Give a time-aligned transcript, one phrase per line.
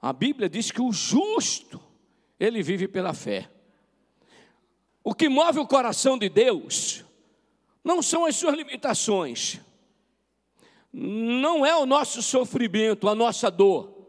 [0.00, 1.80] A Bíblia diz que o justo,
[2.38, 3.50] ele vive pela fé.
[5.02, 7.04] O que move o coração de Deus
[7.82, 9.60] não são as suas limitações,
[10.92, 14.06] não é o nosso sofrimento, a nossa dor,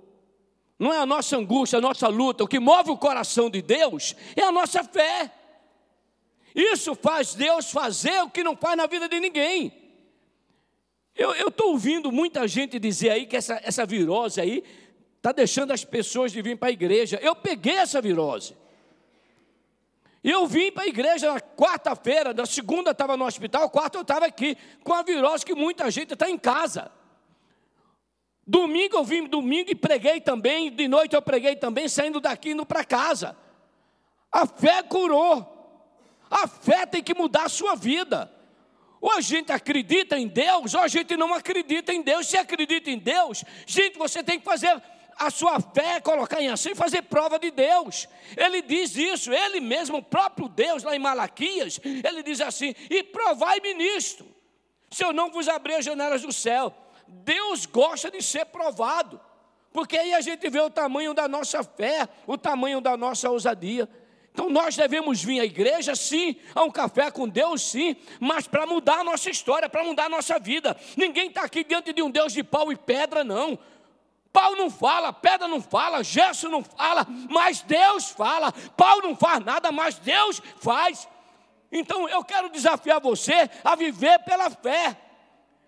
[0.77, 2.43] não é a nossa angústia, a nossa luta.
[2.43, 5.33] O que move o coração de Deus é a nossa fé.
[6.55, 9.73] Isso faz Deus fazer o que não faz na vida de ninguém.
[11.15, 14.63] Eu estou ouvindo muita gente dizer aí que essa, essa virose aí
[15.19, 17.19] está deixando as pessoas de vir para a igreja.
[17.21, 18.55] Eu peguei essa virose.
[20.23, 24.25] Eu vim para a igreja na quarta-feira, na segunda estava no hospital, quarta eu estava
[24.25, 26.91] aqui, com a virose que muita gente está em casa.
[28.45, 32.65] Domingo eu vim domingo e preguei também, de noite eu preguei também, saindo daqui indo
[32.65, 33.37] para casa.
[34.31, 35.57] A fé curou.
[36.29, 38.31] A fé tem que mudar a sua vida.
[39.01, 42.27] Ou a gente acredita em Deus, ou a gente não acredita em Deus.
[42.27, 44.81] Se acredita em Deus, gente, você tem que fazer
[45.19, 48.07] a sua fé, colocar em ação e fazer prova de Deus.
[48.37, 53.03] Ele diz isso, ele mesmo, o próprio Deus, lá em Malaquias, ele diz assim: e
[53.03, 54.25] provai-me nisto,
[54.89, 56.73] se eu não vos abrir as janelas do céu.
[57.05, 59.19] Deus gosta de ser provado,
[59.73, 63.89] porque aí a gente vê o tamanho da nossa fé, o tamanho da nossa ousadia.
[64.31, 68.65] Então nós devemos vir à igreja, sim, a um café com Deus, sim, mas para
[68.65, 70.77] mudar a nossa história, para mudar a nossa vida.
[70.95, 73.59] Ninguém está aqui diante de um Deus de pau e pedra, não.
[74.31, 78.51] Pau não fala, pedra não fala, gesso não fala, mas Deus fala.
[78.77, 81.07] Pau não faz nada, mas Deus faz.
[81.71, 84.95] Então eu quero desafiar você a viver pela fé.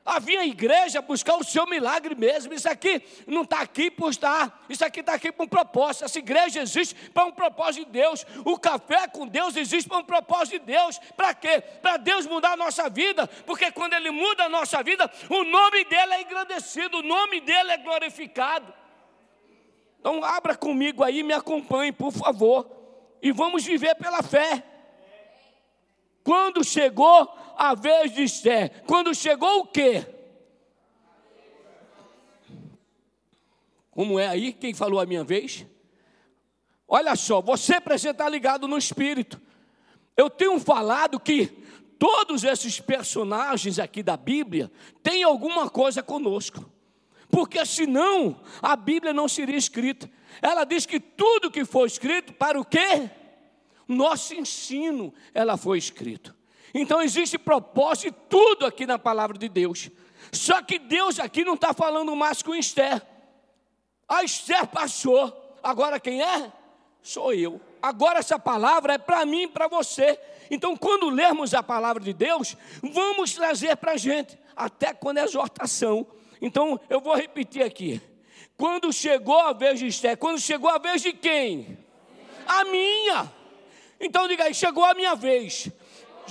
[0.03, 2.53] A igreja buscar o seu milagre mesmo.
[2.53, 4.65] Isso aqui não está aqui por estar.
[4.67, 6.05] Isso aqui está aqui para um propósito.
[6.05, 8.25] Essa igreja existe para um propósito de Deus.
[8.43, 10.97] O café com Deus existe para um propósito de Deus.
[11.15, 11.61] Para quê?
[11.61, 13.27] Para Deus mudar a nossa vida.
[13.45, 17.71] Porque quando Ele muda a nossa vida, o nome dele é engrandecido, o nome dele
[17.71, 18.73] é glorificado.
[19.99, 22.67] Então abra comigo aí, me acompanhe, por favor.
[23.21, 24.63] E vamos viver pela fé.
[26.23, 28.83] Quando chegou a vez de Esther.
[28.85, 30.05] Quando chegou o quê?
[33.91, 34.53] Como é aí?
[34.53, 35.65] Quem falou a minha vez?
[36.87, 39.39] Olha só, você precisa estar ligado no Espírito.
[40.15, 41.47] Eu tenho falado que
[41.97, 44.71] todos esses personagens aqui da Bíblia
[45.03, 46.69] têm alguma coisa conosco.
[47.29, 50.09] Porque senão a Bíblia não seria escrita.
[50.41, 53.09] Ela diz que tudo que foi escrito, para o quê?
[53.87, 56.35] Nosso ensino, ela foi escrito.
[56.73, 59.89] Então existe propósito e tudo aqui na palavra de Deus.
[60.31, 63.01] Só que Deus aqui não está falando mais com Esther.
[64.07, 65.57] A Esther passou.
[65.61, 66.51] Agora quem é?
[67.01, 67.59] Sou eu.
[67.81, 70.19] Agora essa palavra é para mim e para você.
[70.49, 75.23] Então, quando lermos a palavra de Deus, vamos trazer para a gente, até quando é
[75.23, 76.05] exortação.
[76.41, 78.01] Então, eu vou repetir aqui.
[78.57, 81.77] Quando chegou a vez de Esther, quando chegou a vez de quem?
[82.45, 83.31] A minha.
[83.99, 85.69] Então diga aí, chegou a minha vez.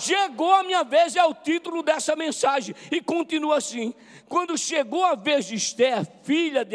[0.00, 2.75] Chegou a minha vez, é o título dessa mensagem.
[2.91, 3.93] E continua assim:
[4.27, 6.75] quando chegou a vez de Esther, filha de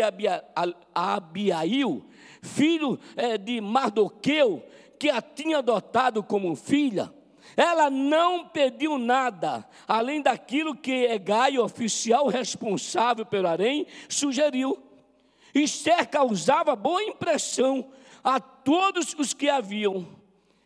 [0.94, 2.06] Abiail,
[2.44, 4.64] filho é, de Mardoqueu,
[5.00, 7.12] que a tinha adotado como filha,
[7.58, 14.78] ela não pediu nada, além daquilo que Egai, oficial responsável pelo harém, sugeriu.
[15.52, 17.90] Esther causava boa impressão
[18.24, 20.06] a todos os que haviam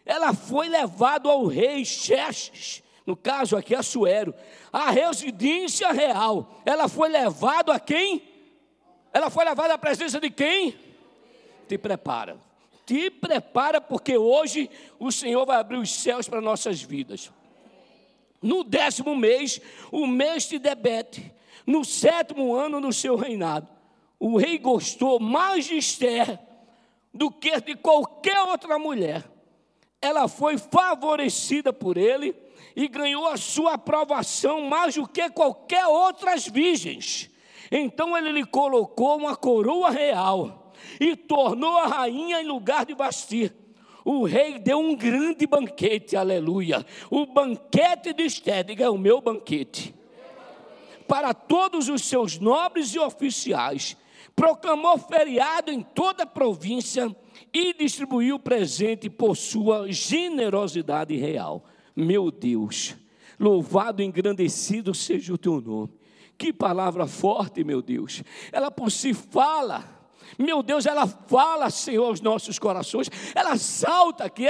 [0.10, 4.34] ela foi levada ao rei Xerxes, no caso aqui Assuero,
[4.74, 6.64] a residência real.
[6.66, 8.24] Ela foi levada a quem?
[9.14, 10.76] Ela foi levada à presença de quem?
[11.68, 12.40] Te prepara.
[12.88, 14.68] Te prepara, porque hoje
[14.98, 17.32] o Senhor vai abrir os céus para nossas vidas.
[18.42, 19.62] No décimo mês,
[19.92, 21.32] o mês de Debete,
[21.68, 23.68] no sétimo ano do seu reinado,
[24.20, 26.40] o rei gostou mais de Esther
[27.14, 29.24] do que de qualquer outra mulher
[30.02, 32.36] ela foi favorecida por ele
[32.76, 37.30] e ganhou a sua aprovação mais do que qualquer outras virgens.
[37.72, 43.52] Então ele lhe colocou uma coroa real e tornou a rainha em lugar de Basti.
[44.06, 46.86] O rei deu um grande banquete, aleluia.
[47.12, 49.94] O banquete de Esté, diga, é o meu banquete.
[51.08, 53.98] Para todos os seus nobres e oficiais.
[54.36, 57.14] Proclamou feriado em toda a província
[57.54, 61.66] e distribuiu presente por sua generosidade real.
[61.96, 62.96] Meu Deus,
[63.40, 65.94] louvado e engrandecido seja o teu nome.
[66.38, 68.24] Que palavra forte, meu Deus.
[68.52, 69.99] Ela por si fala
[70.38, 73.10] Meu Deus, ela fala, Senhor, aos nossos corações.
[73.36, 74.46] Ela salta aqui.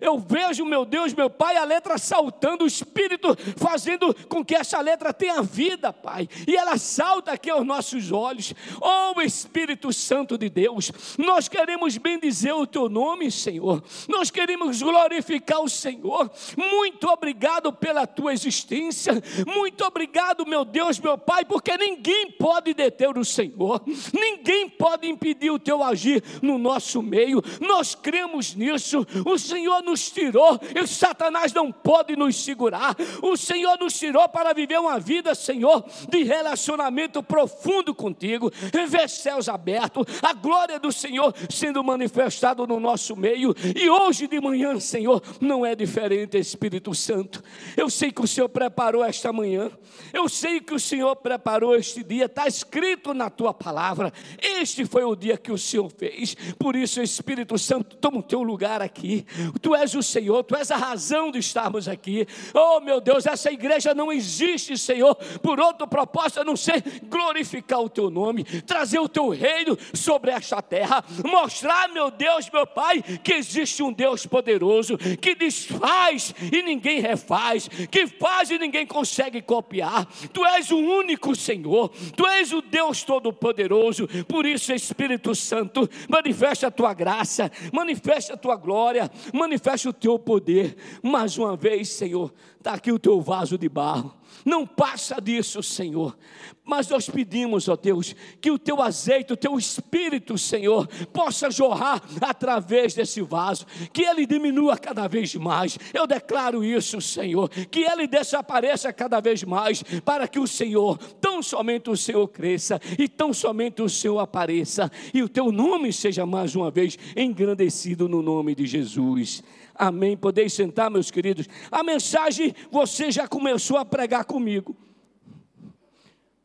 [0.00, 4.80] Eu vejo, meu Deus, meu Pai, a letra saltando, o Espírito fazendo com que essa
[4.80, 6.28] letra tenha vida, Pai.
[6.46, 8.54] E ela salta aqui aos nossos olhos.
[8.80, 13.82] Oh, Espírito Santo de Deus, nós queremos bendizer o Teu nome, Senhor.
[14.08, 16.30] Nós queremos glorificar o Senhor.
[16.56, 19.12] Muito obrigado pela Tua existência.
[19.46, 23.82] Muito obrigado, meu Deus, meu Pai, porque ninguém pode deter o Senhor.
[24.12, 27.42] Ninguém pode impedir o teu agir no nosso meio.
[27.60, 29.06] Nós cremos nisso.
[29.24, 32.96] O Senhor nos tirou e Satanás não pode nos segurar.
[33.22, 38.50] O Senhor nos tirou para viver uma vida, Senhor, de relacionamento profundo contigo.
[38.88, 43.54] Ver céus abertos, a glória do Senhor sendo manifestado no nosso meio.
[43.74, 47.42] E hoje de manhã, Senhor, não é diferente, Espírito Santo.
[47.76, 49.70] Eu sei que o Senhor preparou esta manhã.
[50.12, 52.26] Eu sei que o Senhor preparou este dia.
[52.26, 54.12] Está escrito na tua palavra.
[54.38, 56.34] Este foi o o dia que o Senhor fez.
[56.58, 59.26] Por isso, Espírito Santo, toma o teu lugar aqui.
[59.60, 62.26] Tu és o Senhor, tu és a razão de estarmos aqui.
[62.54, 67.80] Oh, meu Deus, essa igreja não existe, Senhor, por outro propósito a não ser glorificar
[67.80, 73.02] o teu nome, trazer o teu reino sobre esta terra, mostrar, meu Deus, meu Pai,
[73.02, 79.42] que existe um Deus poderoso, que desfaz e ninguém refaz, que faz e ninguém consegue
[79.42, 80.06] copiar.
[80.32, 84.08] Tu és o único Senhor, tu és o Deus todo-poderoso.
[84.28, 89.92] Por isso, Espírito Espírito Santo, manifesta a tua graça, manifesta a tua glória, manifesta o
[89.92, 90.76] teu poder.
[91.02, 94.19] Mais uma vez, Senhor, está aqui o teu vaso de barro.
[94.44, 96.16] Não passa disso, Senhor.
[96.64, 102.00] Mas nós pedimos, ó Deus, que o teu azeite, o teu espírito, Senhor, possa jorrar
[102.20, 105.78] através desse vaso, que ele diminua cada vez mais.
[105.92, 111.42] Eu declaro isso, Senhor, que ele desapareça cada vez mais, para que o Senhor, tão
[111.42, 116.24] somente o Senhor cresça e tão somente o Senhor apareça e o teu nome seja
[116.24, 119.42] mais uma vez engrandecido no nome de Jesus.
[119.80, 120.14] Amém.
[120.14, 121.46] Podeis sentar, meus queridos.
[121.72, 124.76] A mensagem você já começou a pregar comigo.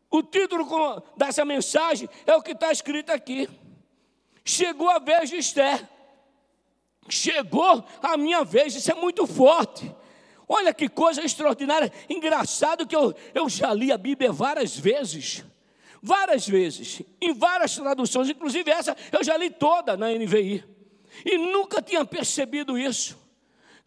[0.10, 3.50] O título dessa mensagem é o que está escrito aqui.
[4.46, 5.86] Chegou a vez de Esther.
[7.10, 9.94] Chegou a minha vez, isso é muito forte.
[10.48, 11.92] Olha que coisa extraordinária.
[12.10, 15.44] Engraçado que eu, eu já li a Bíblia várias vezes.
[16.02, 17.02] Várias vezes.
[17.20, 18.30] Em várias traduções.
[18.30, 20.64] Inclusive essa eu já li toda na NVI.
[21.26, 23.25] E nunca tinha percebido isso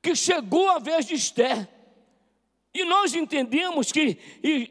[0.02, 1.68] que chegou a vez de Esther.
[2.72, 4.18] E nós entendemos que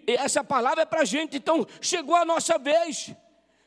[0.08, 3.14] essa palavra é para a gente, então chegou a nossa vez.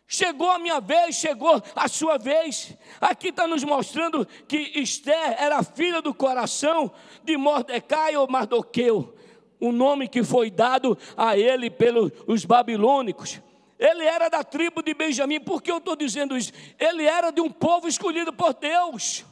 [0.06, 2.76] Chegou a minha vez, chegou a sua vez.
[3.00, 6.90] Aqui está nos mostrando que Esther era filha do coração
[7.22, 9.14] de Mordecai ou Mardoqueu,
[9.60, 13.40] o nome que foi dado a ele pelos babilônicos.
[13.78, 16.52] Ele era da tribo de Benjamim, por que eu estou dizendo isso?
[16.78, 19.24] Ele era de um povo escolhido por Deus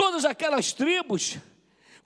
[0.00, 1.36] todas aquelas tribos,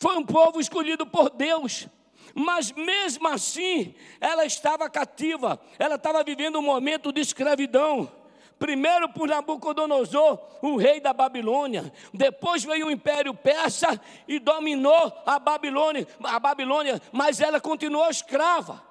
[0.00, 1.86] foi um povo escolhido por Deus.
[2.34, 8.10] Mas mesmo assim, ela estava cativa, ela estava vivendo um momento de escravidão.
[8.58, 11.92] Primeiro por Nabucodonosor, o rei da Babilônia.
[12.12, 18.82] Depois veio o Império Persa e dominou a Babilônia, a Babilônia, mas ela continuou escrava.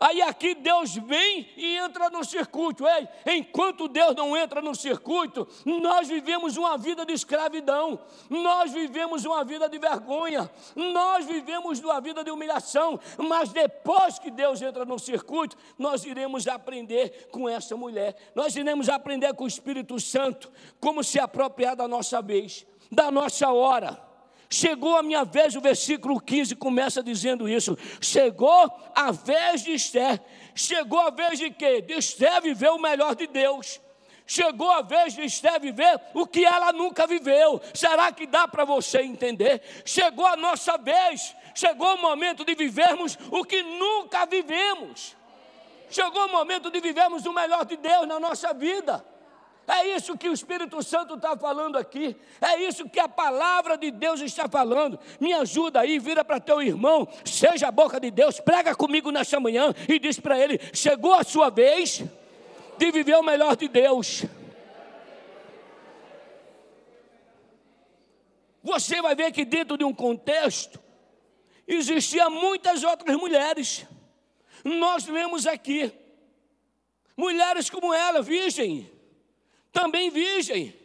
[0.00, 2.86] Aí aqui Deus vem e entra no circuito.
[2.88, 8.00] Ei, enquanto Deus não entra no circuito, nós vivemos uma vida de escravidão,
[8.30, 12.98] nós vivemos uma vida de vergonha, nós vivemos uma vida de humilhação.
[13.18, 18.88] Mas depois que Deus entra no circuito, nós iremos aprender com essa mulher, nós iremos
[18.88, 20.50] aprender com o Espírito Santo
[20.80, 24.09] como se apropriar da nossa vez, da nossa hora.
[24.52, 27.78] Chegou a minha vez, o versículo 15 começa dizendo isso.
[28.00, 30.20] Chegou a vez de Esther.
[30.56, 31.80] Chegou a vez de quê?
[31.80, 33.80] De Esther viver o melhor de Deus.
[34.26, 37.60] Chegou a vez de Esther viver o que ela nunca viveu.
[37.72, 39.62] Será que dá para você entender?
[39.84, 41.34] Chegou a nossa vez.
[41.54, 45.16] Chegou o momento de vivermos o que nunca vivemos.
[45.88, 49.04] Chegou o momento de vivermos o melhor de Deus na nossa vida.
[49.70, 52.16] É isso que o Espírito Santo está falando aqui.
[52.40, 54.98] É isso que a palavra de Deus está falando.
[55.20, 59.38] Me ajuda aí, vira para teu irmão, seja a boca de Deus, prega comigo nesta
[59.38, 62.02] manhã e diz para ele: chegou a sua vez
[62.76, 64.24] de viver o melhor de Deus.
[68.64, 70.80] Você vai ver que dentro de um contexto
[71.64, 73.86] existiam muitas outras mulheres.
[74.64, 75.92] Nós lemos aqui
[77.16, 78.90] mulheres como ela, virgem
[79.72, 80.78] também virgem.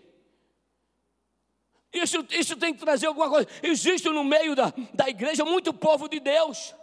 [1.93, 3.47] Isso, isso tem que trazer alguma coisa.
[3.63, 6.75] Existe no meio da, da igreja muito povo de Deus,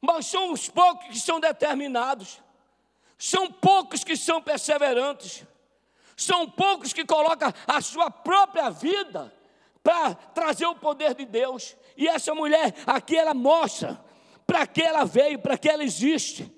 [0.00, 2.40] mas são os poucos que são determinados,
[3.16, 5.44] são poucos que são perseverantes.
[6.18, 9.32] São poucos que colocam a sua própria vida
[9.84, 11.76] para trazer o poder de Deus.
[11.96, 14.04] E essa mulher aqui ela mostra
[14.44, 16.52] para que ela veio, para que ela existe.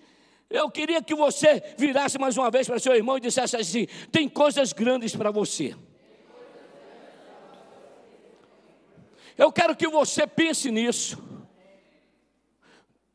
[0.51, 4.29] Eu queria que você virasse mais uma vez para seu irmão e dissesse assim: tem
[4.29, 5.77] coisas grandes para você.
[9.39, 11.17] Eu quero que você pense nisso.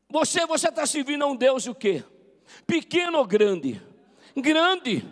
[0.08, 2.02] Você você está servindo a um Deus o quê?
[2.66, 3.82] Pequeno ou grande?
[4.34, 5.04] Grande.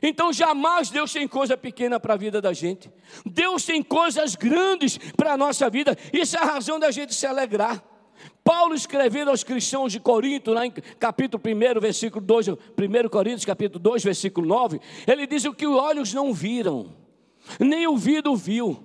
[0.00, 2.88] Então jamais Deus tem coisa pequena para a vida da gente.
[3.26, 5.96] Deus tem coisas grandes para a nossa vida.
[6.12, 7.82] Isso é a razão da gente se alegrar.
[8.42, 12.54] Paulo escrevendo aos cristãos de Corinto, lá em capítulo 1, versículo 2, 1
[13.10, 16.94] Coríntios, capítulo 2, versículo 9, ele diz o que os olhos não viram,
[17.60, 18.82] nem o ouvido viu,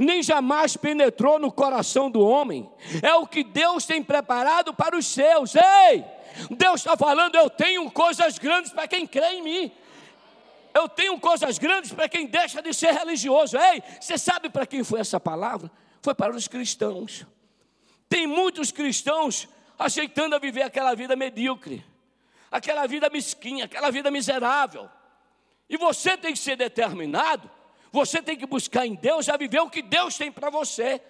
[0.00, 2.68] nem jamais penetrou no coração do homem.
[3.02, 5.54] É o que Deus tem preparado para os seus.
[5.54, 6.04] Ei!
[6.50, 9.72] Deus está falando, eu tenho coisas grandes para quem crê em mim.
[10.74, 13.56] Eu tenho coisas grandes para quem deixa de ser religioso.
[13.56, 15.70] Ei, você sabe para quem foi essa palavra?
[16.02, 17.26] Foi para os cristãos.
[18.08, 19.48] Tem muitos cristãos
[19.78, 21.84] aceitando a viver aquela vida medíocre,
[22.50, 24.88] aquela vida mesquinha, aquela vida miserável.
[25.68, 27.50] E você tem que ser determinado,
[27.90, 31.00] você tem que buscar em Deus a viver o que Deus tem para você.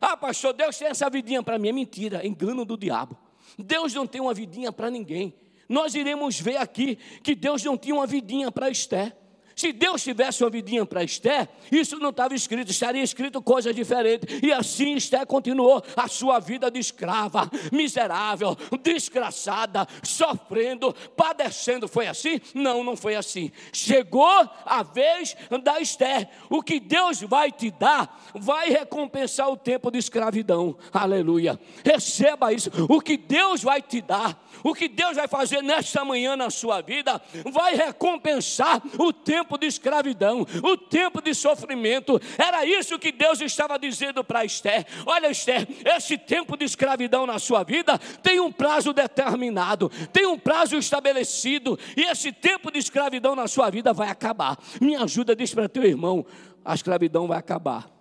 [0.00, 1.68] Ah, pastor, Deus tem essa vidinha para mim.
[1.68, 3.16] É mentira, é engano do diabo.
[3.58, 5.34] Deus não tem uma vidinha para ninguém.
[5.68, 9.16] Nós iremos ver aqui que Deus não tinha uma vidinha para Esther.
[9.64, 14.40] Se Deus tivesse uma vidinha para Esté, isso não estava escrito, estaria escrito coisa diferente.
[14.42, 21.88] E assim Esté continuou a sua vida de escrava, miserável, desgraçada, sofrendo, padecendo.
[21.88, 22.42] Foi assim?
[22.52, 23.50] Não, não foi assim.
[23.72, 24.28] Chegou
[24.66, 26.28] a vez da Esté.
[26.50, 30.76] O que Deus vai te dar, vai recompensar o tempo de escravidão.
[30.92, 31.58] Aleluia.
[31.82, 32.70] Receba isso.
[32.86, 36.80] O que Deus vai te dar, o que Deus vai fazer nesta manhã na sua
[36.80, 37.20] vida,
[37.52, 42.20] vai recompensar o tempo de escravidão, o tempo de sofrimento.
[42.38, 44.86] Era isso que Deus estava dizendo para Esther.
[45.04, 50.38] Olha, Esther, esse tempo de escravidão na sua vida tem um prazo determinado, tem um
[50.38, 54.58] prazo estabelecido, e esse tempo de escravidão na sua vida vai acabar.
[54.80, 56.24] Me ajuda, diz para teu irmão:
[56.64, 57.93] a escravidão vai acabar.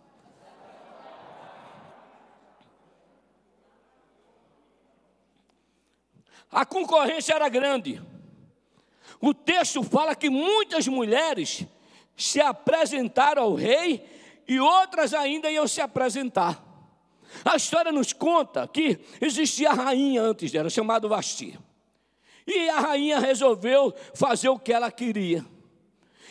[6.54, 8.02] A concorrência era grande.
[9.20, 11.66] O texto fala que muitas mulheres
[12.16, 14.06] se apresentaram ao rei
[14.48, 16.64] e outras ainda iam se apresentar.
[17.44, 21.58] A história nos conta que existia a rainha antes dela, chamada Vasti.
[22.46, 25.44] E a rainha resolveu fazer o que ela queria.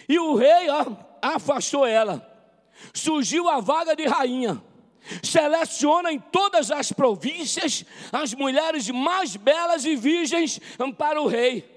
[0.08, 0.86] E o rei ó,
[1.20, 2.28] afastou ela.
[2.92, 4.62] Surgiu a vaga de rainha.
[5.22, 10.60] Seleciona em todas as províncias as mulheres mais belas e virgens
[10.96, 11.72] para o rei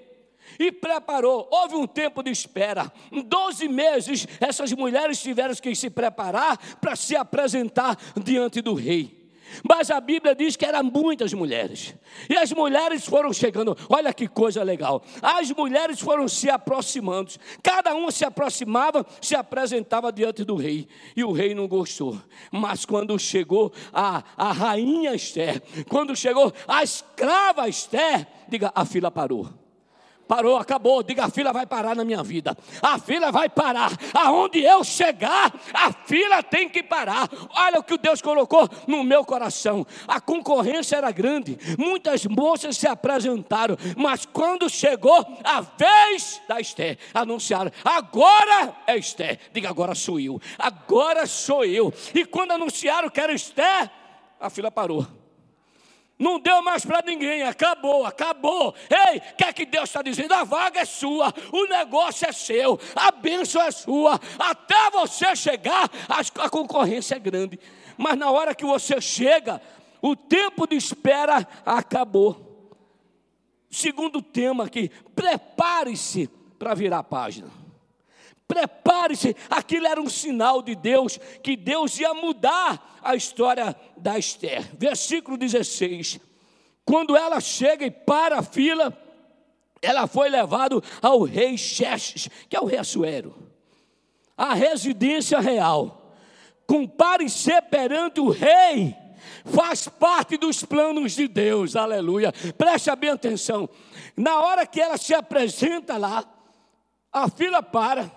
[0.58, 1.48] e preparou.
[1.50, 2.90] Houve um tempo de espera.
[3.26, 9.15] Doze meses essas mulheres tiveram que se preparar para se apresentar diante do rei.
[9.68, 11.94] Mas a Bíblia diz que eram muitas mulheres.
[12.28, 13.76] E as mulheres foram chegando.
[13.88, 15.02] Olha que coisa legal.
[15.22, 17.32] As mulheres foram se aproximando.
[17.62, 20.88] Cada uma se aproximava, se apresentava diante do rei.
[21.16, 22.20] E o rei não gostou.
[22.50, 29.10] Mas quando chegou a, a rainha Esther, quando chegou a escrava Esther, diga, a fila
[29.10, 29.65] parou.
[30.26, 31.02] Parou, acabou.
[31.02, 32.56] Diga: a fila vai parar na minha vida.
[32.82, 33.92] A fila vai parar.
[34.14, 37.28] Aonde eu chegar, a fila tem que parar.
[37.54, 39.86] Olha o que Deus colocou no meu coração.
[40.06, 41.58] A concorrência era grande.
[41.78, 43.76] Muitas moças se apresentaram.
[43.96, 49.38] Mas quando chegou a vez da Esté, anunciaram: agora é Esté.
[49.52, 50.40] Diga: agora sou eu.
[50.58, 51.92] Agora sou eu.
[52.14, 53.90] E quando anunciaram que era Esté,
[54.40, 55.06] a fila parou.
[56.18, 58.74] Não deu mais para ninguém, acabou, acabou.
[58.90, 60.32] Ei, o que é que Deus está dizendo?
[60.32, 64.18] A vaga é sua, o negócio é seu, a bênção é sua.
[64.38, 65.90] Até você chegar,
[66.38, 67.60] a concorrência é grande.
[67.98, 69.60] Mas na hora que você chega,
[70.00, 72.46] o tempo de espera acabou.
[73.70, 77.65] Segundo tema aqui, prepare-se para virar a página.
[78.48, 84.64] Prepare-se, aquilo era um sinal de Deus, que Deus ia mudar a história da Esther.
[84.78, 86.20] Versículo 16:
[86.84, 88.96] Quando ela chega e para a fila,
[89.82, 93.34] ela foi levada ao rei Xerxes, que é o rei Assuero,
[94.36, 96.02] a residência real.
[96.66, 98.96] Comparecer perante o rei
[99.44, 102.32] faz parte dos planos de Deus, aleluia.
[102.56, 103.68] Preste bem atenção.
[104.16, 106.24] Na hora que ela se apresenta lá,
[107.12, 108.10] a fila para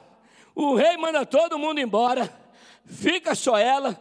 [0.61, 2.29] o rei manda todo mundo embora,
[2.85, 3.99] fica só ela,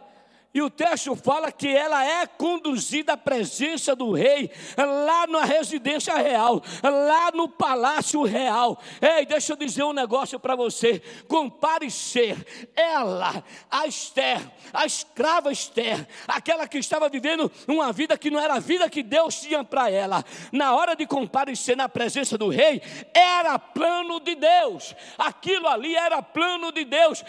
[0.51, 6.15] E o texto fala que ela é conduzida à presença do rei, lá na residência
[6.17, 8.81] real, lá no palácio real.
[8.99, 12.35] Ei, deixa eu dizer um negócio para você: comparecer,
[12.75, 14.41] ela, a Esther,
[14.73, 19.03] a escrava Esther, aquela que estava vivendo uma vida que não era a vida que
[19.03, 22.81] Deus tinha para ela, na hora de comparecer na presença do rei,
[23.13, 27.23] era plano de Deus, aquilo ali era plano de Deus.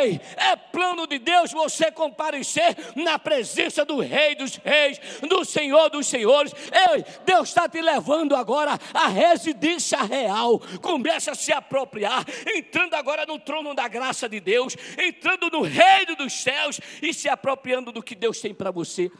[0.00, 2.61] Ei, é plano de Deus você comparecer
[2.96, 6.52] na presença do Rei dos Reis, do Senhor dos Senhores.
[6.92, 10.58] Ei, Deus está te levando agora à residência real.
[10.80, 16.16] Começa a se apropriar, entrando agora no trono da graça de Deus, entrando no reino
[16.16, 19.10] dos céus e se apropriando do que Deus tem para você.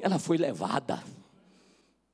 [0.00, 1.02] Ela foi levada.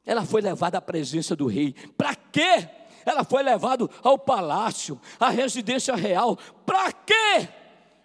[0.05, 1.75] Ela foi levada à presença do rei.
[1.97, 2.69] Para quê?
[3.05, 6.37] Ela foi levada ao palácio, à residência real.
[6.65, 7.49] Para quê?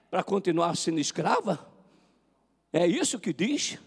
[0.09, 1.72] Para continuar sendo escrava?
[2.73, 3.77] É isso que diz?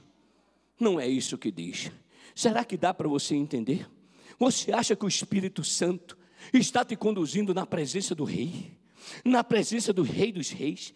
[0.78, 1.90] Não é isso que diz.
[2.36, 3.90] Será que dá para você entender?
[4.38, 6.16] Você acha que o Espírito Santo
[6.52, 8.78] está te conduzindo na presença do Rei?
[9.24, 10.94] Na presença do Rei dos Reis?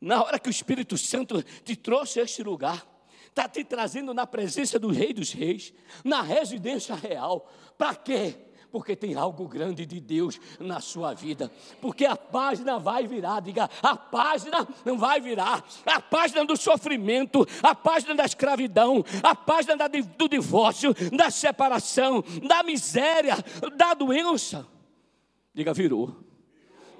[0.00, 2.84] Na hora que o Espírito Santo te trouxe a este lugar,
[3.28, 5.72] está te trazendo na presença do Rei dos Reis,
[6.04, 7.48] na residência real.
[7.78, 8.34] Para quê?
[8.74, 11.48] Porque tem algo grande de Deus na sua vida.
[11.80, 15.64] Porque a página vai virar, diga, a página não vai virar.
[15.86, 22.24] A página do sofrimento, a página da escravidão, a página da, do divórcio, da separação,
[22.48, 23.36] da miséria,
[23.76, 24.66] da doença.
[25.54, 26.12] Diga, virou.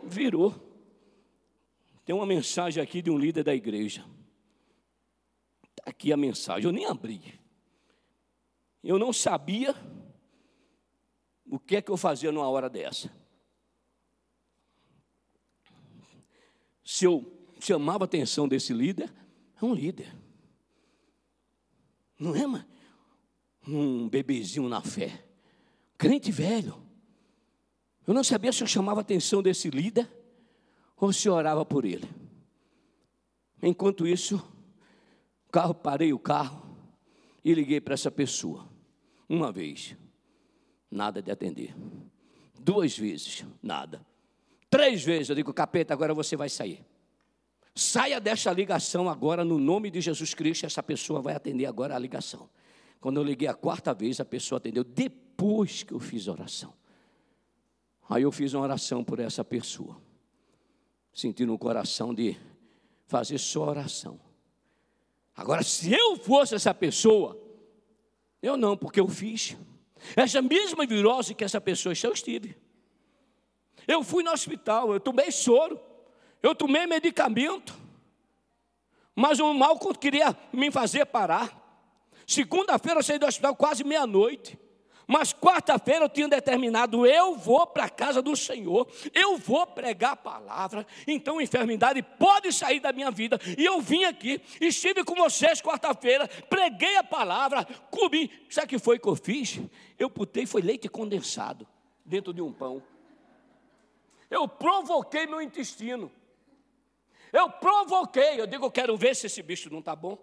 [0.04, 0.54] Virou.
[2.04, 4.04] Tem uma mensagem aqui de um líder da igreja.
[5.70, 7.34] Está aqui a mensagem, eu nem abri.
[8.80, 9.74] Eu não sabia
[11.54, 13.14] o que é que eu fazia numa hora dessa?
[16.84, 19.14] Se eu chamava a atenção desse líder,
[19.60, 20.12] é um líder.
[22.18, 22.64] Não é mas
[23.66, 25.24] um bebezinho na fé.
[25.96, 26.82] Crente velho.
[28.04, 30.10] Eu não sabia se eu chamava a atenção desse líder
[30.96, 32.08] ou se orava por ele.
[33.62, 34.42] Enquanto isso,
[35.52, 36.76] carro, parei o carro
[37.44, 38.68] e liguei para essa pessoa.
[39.28, 39.96] Uma vez
[40.94, 41.74] nada de atender.
[42.58, 44.04] Duas vezes, nada.
[44.70, 46.84] Três vezes eu digo, capeta, agora você vai sair.
[47.74, 51.98] Saia desta ligação agora, no nome de Jesus Cristo, essa pessoa vai atender agora a
[51.98, 52.48] ligação.
[53.00, 56.72] Quando eu liguei a quarta vez, a pessoa atendeu depois que eu fiz a oração.
[58.08, 60.00] Aí eu fiz uma oração por essa pessoa.
[61.12, 62.36] Senti no coração de
[63.06, 64.20] fazer só oração.
[65.36, 67.40] Agora, se eu fosse essa pessoa,
[68.40, 69.56] eu não, porque eu fiz.
[70.16, 72.56] Essa mesma virose que essa pessoa está, eu estive.
[73.86, 75.80] Eu fui no hospital, eu tomei soro,
[76.42, 77.74] eu tomei medicamento,
[79.14, 81.62] mas o mal queria me fazer parar.
[82.26, 84.58] Segunda-feira eu saí do hospital quase meia-noite.
[85.06, 90.12] Mas quarta-feira eu tinha determinado, eu vou para a casa do Senhor, eu vou pregar
[90.12, 93.38] a palavra, então a enfermidade pode sair da minha vida.
[93.58, 98.30] E eu vim aqui, estive com vocês quarta-feira, preguei a palavra, comi.
[98.48, 99.60] Sabe o que foi que eu fiz?
[99.98, 101.66] Eu putei, foi leite condensado
[102.04, 102.82] dentro de um pão.
[104.30, 106.10] Eu provoquei meu intestino.
[107.32, 110.18] Eu provoquei, eu digo, eu quero ver se esse bicho não está bom.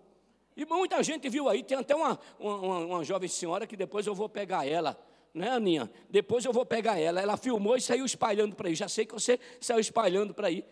[0.61, 4.13] E muita gente viu aí, tem até uma, uma, uma jovem senhora que depois eu
[4.13, 4.95] vou pegar ela,
[5.33, 5.91] né, Aninha?
[6.07, 7.19] Depois eu vou pegar ela.
[7.19, 8.75] Ela filmou e saiu espalhando para aí.
[8.75, 10.63] Já sei que você saiu espalhando para aí.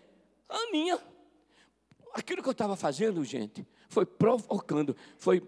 [0.48, 1.00] Aninha,
[2.14, 5.42] aquilo que eu estava fazendo, gente, foi provocando, foi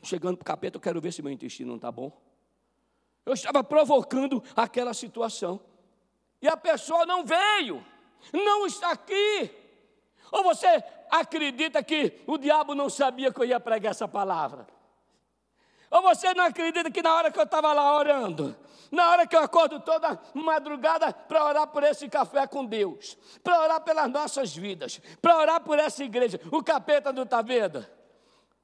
[0.00, 2.16] chegando para o capeta, eu quero ver se meu intestino não está bom.
[3.26, 5.60] Eu estava provocando aquela situação.
[6.40, 7.84] E a pessoa não veio,
[8.32, 9.50] não está aqui.
[10.30, 14.66] Ou você acredita que o diabo não sabia que eu ia pregar essa palavra?
[15.90, 18.54] Ou você não acredita que na hora que eu estava lá orando,
[18.90, 23.60] na hora que eu acordo toda madrugada para orar por esse café com Deus, para
[23.60, 27.86] orar pelas nossas vidas, para orar por essa igreja, o capeta não está vendo?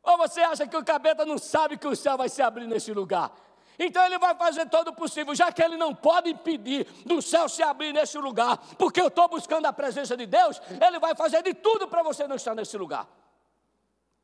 [0.03, 2.93] Ou você acha que o capeta não sabe que o céu vai se abrir nesse
[2.93, 3.33] lugar?
[3.79, 7.49] Então ele vai fazer todo o possível, já que ele não pode impedir do céu
[7.49, 11.43] se abrir nesse lugar, porque eu estou buscando a presença de Deus, ele vai fazer
[11.43, 13.09] de tudo para você não estar nesse lugar.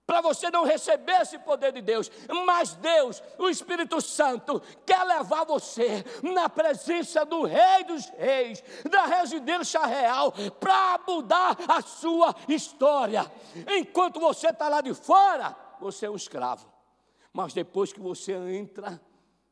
[0.06, 2.10] Para você não receber esse poder de Deus,
[2.44, 8.60] mas Deus, o Espírito Santo, quer levar você na presença do Rei dos Reis,
[8.90, 13.30] da residência real, para mudar a sua história.
[13.68, 16.68] Enquanto você está lá de fora, você é um escravo,
[17.32, 19.00] mas depois que você entra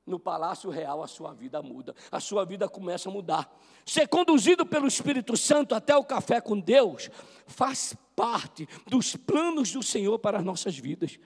[0.08, 3.48] no palácio real a sua vida muda, a sua vida começa a mudar.
[3.84, 7.10] Ser conduzido pelo Espírito Santo até o café com Deus
[7.46, 11.18] faz parte dos planos do Senhor para as nossas vidas.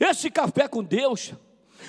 [0.00, 1.34] Esse café com Deus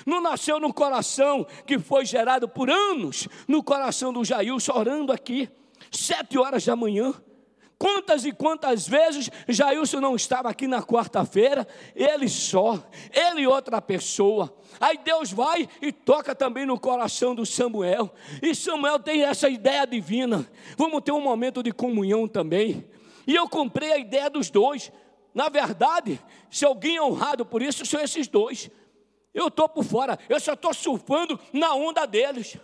[0.06, 5.48] não nasceu no coração que foi gerado por anos no coração do Jailson, orando aqui,
[5.90, 7.12] sete horas da manhã.
[7.84, 13.78] Quantas e quantas vezes Jailson não estava aqui na quarta-feira, ele só, ele e outra
[13.82, 14.56] pessoa.
[14.80, 18.10] Aí Deus vai e toca também no coração do Samuel.
[18.40, 20.50] E Samuel tem essa ideia divina.
[20.78, 22.88] Vamos ter um momento de comunhão também.
[23.26, 24.90] E eu comprei a ideia dos dois.
[25.34, 26.18] Na verdade,
[26.50, 28.70] se alguém é honrado por isso, são esses dois.
[29.34, 32.56] Eu estou por fora, eu só estou surfando na onda deles.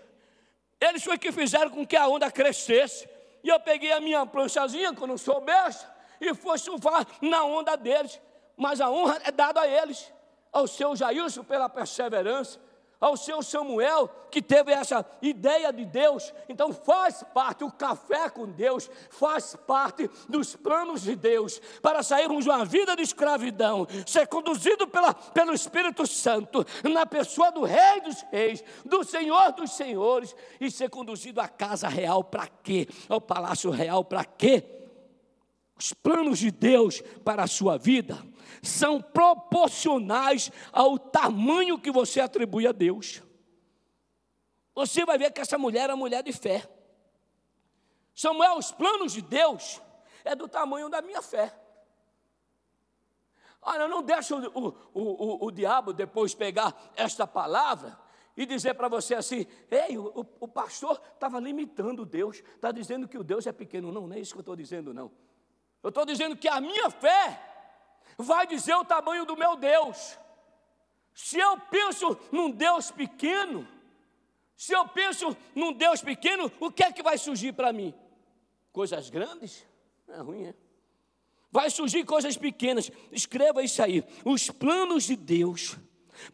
[0.80, 3.06] Eles foi que fizeram com que a onda crescesse.
[3.42, 5.88] E eu peguei a minha pranchazinha, quando eu sou besta,
[6.20, 8.20] e fui surfar na onda deles.
[8.56, 10.12] Mas a honra é dada a eles,
[10.52, 12.60] ao seu Jailson pela perseverança,
[13.00, 16.32] ao seu Samuel, que teve essa ideia de Deus.
[16.48, 22.44] Então faz parte, o café com Deus faz parte dos planos de Deus para sairmos
[22.44, 28.00] de uma vida de escravidão, ser conduzido pela, pelo Espírito Santo, na pessoa do Rei
[28.02, 32.86] dos Reis, do Senhor dos Senhores, e ser conduzido à casa real para quê?
[33.08, 34.79] Ao palácio real para quê?
[35.80, 38.22] Os planos de Deus para a sua vida
[38.62, 43.22] são proporcionais ao tamanho que você atribui a Deus.
[44.74, 46.68] Você vai ver que essa mulher é mulher de fé.
[48.14, 49.80] Samuel, os planos de Deus
[50.22, 51.58] é do tamanho da minha fé.
[53.62, 57.98] Olha, não deixa o, o, o, o diabo depois pegar esta palavra
[58.36, 63.16] e dizer para você assim: ei, o, o pastor estava limitando Deus, está dizendo que
[63.16, 63.90] o Deus é pequeno.
[63.90, 65.10] Não, não é isso que eu estou dizendo, não.
[65.82, 67.40] Eu estou dizendo que a minha fé
[68.18, 70.18] vai dizer o tamanho do meu Deus.
[71.14, 73.66] Se eu penso num Deus pequeno,
[74.56, 77.94] se eu penso num Deus pequeno, o que é que vai surgir para mim?
[78.72, 79.66] Coisas grandes?
[80.08, 80.54] É ruim, é?
[81.50, 82.90] Vai surgir coisas pequenas.
[83.10, 84.04] Escreva isso aí.
[84.24, 85.76] Os planos de Deus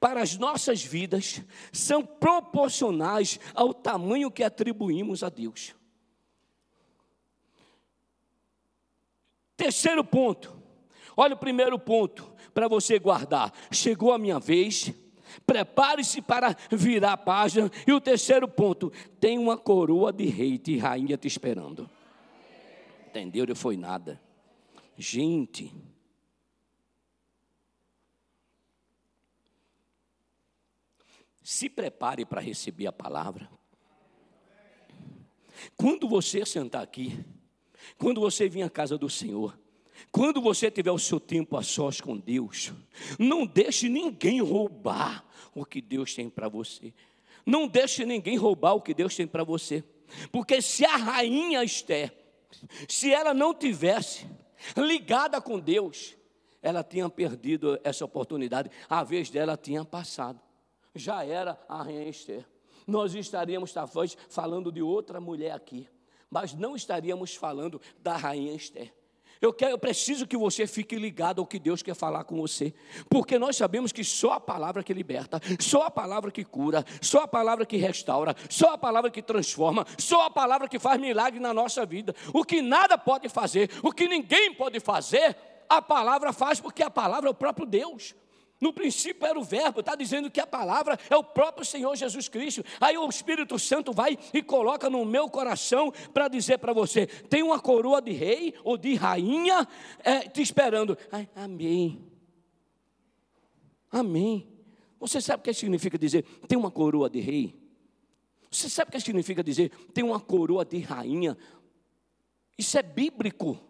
[0.00, 5.74] para as nossas vidas são proporcionais ao tamanho que atribuímos a Deus.
[9.66, 10.56] Terceiro ponto.
[11.16, 13.52] Olha o primeiro ponto para você guardar.
[13.72, 14.94] Chegou a minha vez.
[15.44, 17.68] Prepare-se para virar a página.
[17.84, 21.90] E o terceiro ponto: tem uma coroa de rei e rainha te esperando.
[23.08, 23.44] Entendeu?
[23.44, 24.22] Não foi nada.
[24.96, 25.74] Gente.
[31.42, 33.50] Se prepare para receber a palavra.
[35.76, 37.18] Quando você sentar aqui,
[37.98, 39.56] quando você vir à casa do Senhor,
[40.10, 42.72] quando você tiver o seu tempo a sós com Deus,
[43.18, 46.92] não deixe ninguém roubar o que Deus tem para você.
[47.44, 49.84] Não deixe ninguém roubar o que Deus tem para você.
[50.30, 52.12] Porque se a rainha Esther,
[52.88, 54.26] se ela não tivesse
[54.76, 56.16] ligada com Deus,
[56.62, 58.70] ela tinha perdido essa oportunidade.
[58.88, 60.40] A vez dela tinha passado.
[60.94, 62.46] Já era a rainha Esther.
[62.86, 65.88] Nós estaríamos talvez falando de outra mulher aqui
[66.30, 68.92] mas não estaríamos falando da rainha Esther.
[69.40, 72.72] Eu, quero, eu preciso que você fique ligado ao que Deus quer falar com você,
[73.08, 77.20] porque nós sabemos que só a palavra que liberta, só a palavra que cura, só
[77.20, 81.38] a palavra que restaura, só a palavra que transforma, só a palavra que faz milagre
[81.38, 82.14] na nossa vida.
[82.32, 85.36] O que nada pode fazer, o que ninguém pode fazer,
[85.68, 88.14] a palavra faz, porque a palavra é o próprio Deus.
[88.60, 92.28] No princípio era o Verbo, está dizendo que a palavra é o próprio Senhor Jesus
[92.28, 92.64] Cristo.
[92.80, 97.42] Aí o Espírito Santo vai e coloca no meu coração para dizer para você: tem
[97.42, 99.68] uma coroa de rei ou de rainha
[100.02, 100.96] é, te esperando.
[101.12, 102.02] Ai, amém.
[103.90, 104.48] Amém.
[104.98, 107.54] Você sabe o que significa dizer tem uma coroa de rei?
[108.50, 111.36] Você sabe o que significa dizer tem uma coroa de rainha?
[112.56, 113.60] Isso é bíblico.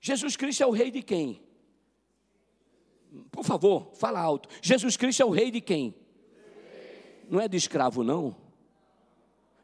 [0.00, 1.40] Jesus Cristo é o rei de quem?
[3.30, 4.48] Por favor, fala alto.
[4.62, 5.94] Jesus Cristo é o rei de quem?
[7.28, 8.36] Não é de escravo, não.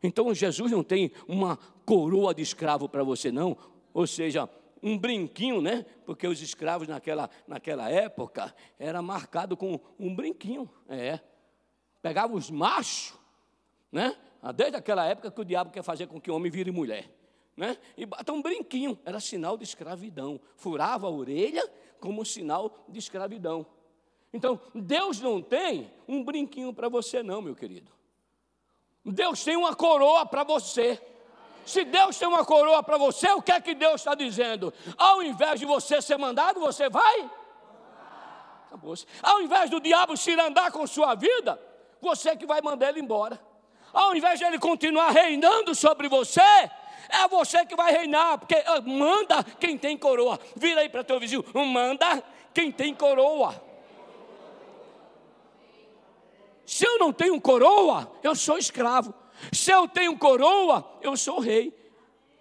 [0.03, 3.57] Então Jesus não tem uma coroa de escravo para você, não.
[3.93, 4.49] Ou seja,
[4.83, 5.85] um brinquinho, né?
[6.05, 10.69] Porque os escravos naquela, naquela época era marcado com um brinquinho.
[10.89, 11.21] É.
[12.03, 13.19] Pegava os machos,
[13.91, 14.17] né?
[14.43, 17.11] Ah, desde aquela época que o diabo quer fazer com que o homem vire mulher.
[17.57, 17.77] Né?
[17.97, 20.39] E bata um brinquinho, era sinal de escravidão.
[20.57, 21.69] Furava a orelha
[22.01, 23.67] como sinal de escravidão.
[24.33, 27.91] Então, Deus não tem um brinquinho para você, não, meu querido.
[29.05, 31.01] Deus tem uma coroa para você.
[31.65, 34.73] Se Deus tem uma coroa para você, o que é que Deus está dizendo?
[34.97, 37.31] Ao invés de você ser mandado, você vai?
[38.67, 38.95] Acabou.
[38.95, 39.07] -se.
[39.23, 41.61] Ao invés do diabo se andar com sua vida,
[42.01, 43.41] você que vai mandar ele embora.
[43.93, 46.41] Ao invés de ele continuar reinando sobre você,
[47.09, 50.39] é você que vai reinar, porque ah, manda quem tem coroa.
[50.55, 53.63] Vira aí para teu vizinho, manda quem tem coroa.
[56.65, 59.15] Se eu não tenho coroa, eu sou escravo.
[59.53, 61.73] Se eu tenho coroa, eu sou rei.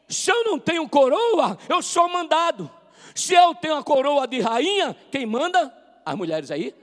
[0.07, 2.69] Se eu não tenho coroa, eu sou mandado.
[3.13, 5.73] Se eu tenho a coroa de rainha, quem manda?
[6.05, 6.73] As mulheres aí?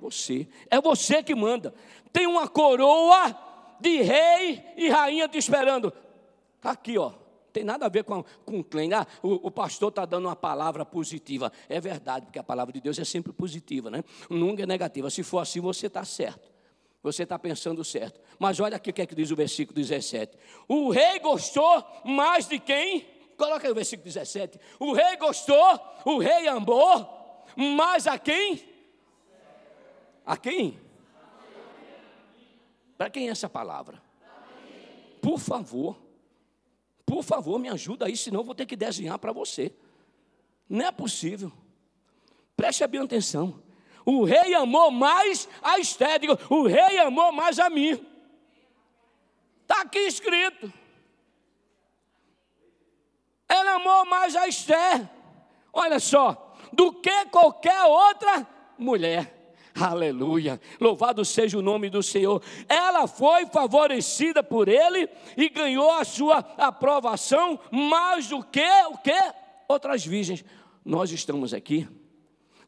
[0.00, 0.48] Você.
[0.70, 1.72] É você que manda.
[2.12, 3.36] Tem uma coroa
[3.80, 5.92] de rei e rainha te esperando.
[6.58, 7.12] Está aqui, ó.
[7.52, 10.84] Tem nada a ver com, com o Ah, o, o pastor está dando uma palavra
[10.84, 11.50] positiva.
[11.68, 14.04] É verdade, porque a palavra de Deus é sempre positiva, né?
[14.28, 15.08] Nunca é negativa.
[15.10, 16.52] Se for assim, você está certo.
[17.02, 18.20] Você está pensando certo.
[18.38, 20.36] Mas olha aqui o que, é que diz o versículo 17.
[20.66, 23.06] O rei gostou mais de quem?
[23.36, 24.58] Coloca aí o versículo 17.
[24.80, 28.62] O rei gostou, o rei amou, mais a quem?
[30.26, 30.78] A quem?
[32.96, 34.02] Para quem é essa palavra?
[35.22, 36.07] Por favor.
[37.08, 39.72] Por favor, me ajuda aí, senão eu vou ter que desenhar para você.
[40.68, 41.50] Não é possível.
[42.54, 43.62] Preste bem atenção.
[44.04, 45.78] O rei amou mais a.
[46.18, 47.98] Digo, o rei amou mais a mim.
[49.62, 50.70] Está aqui escrito.
[53.48, 55.08] Ele amou mais a Esther.
[55.72, 59.37] Olha só, do que qualquer outra mulher.
[59.80, 60.60] Aleluia.
[60.80, 62.42] Louvado seja o nome do Senhor.
[62.68, 69.34] Ela foi favorecida por ele e ganhou a sua aprovação mais do que o que
[69.68, 70.44] outras virgens.
[70.84, 71.86] Nós estamos aqui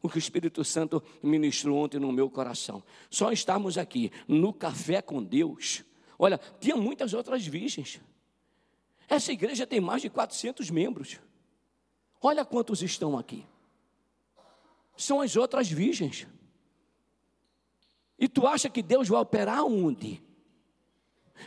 [0.01, 2.83] o que o Espírito Santo ministrou ontem no meu coração.
[3.09, 5.83] Só estamos aqui no café com Deus.
[6.17, 8.01] Olha, tinha muitas outras virgens.
[9.07, 11.19] Essa igreja tem mais de 400 membros.
[12.21, 13.45] Olha quantos estão aqui.
[14.95, 16.27] São as outras virgens.
[18.21, 20.21] E tu acha que Deus vai operar onde?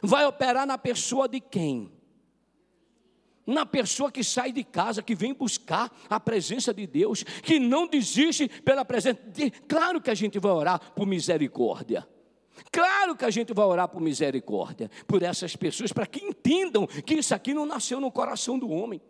[0.02, 1.92] Vai operar na pessoa de quem?
[3.46, 7.87] Na pessoa que sai de casa, que vem buscar a presença de Deus, que não
[7.87, 9.20] desiste pela presença.
[9.22, 9.52] De...
[9.52, 12.08] Claro que a gente vai orar por misericórdia.
[12.72, 17.14] Claro que a gente vai orar por misericórdia por essas pessoas, para que entendam que
[17.14, 19.00] isso aqui não nasceu no coração do homem,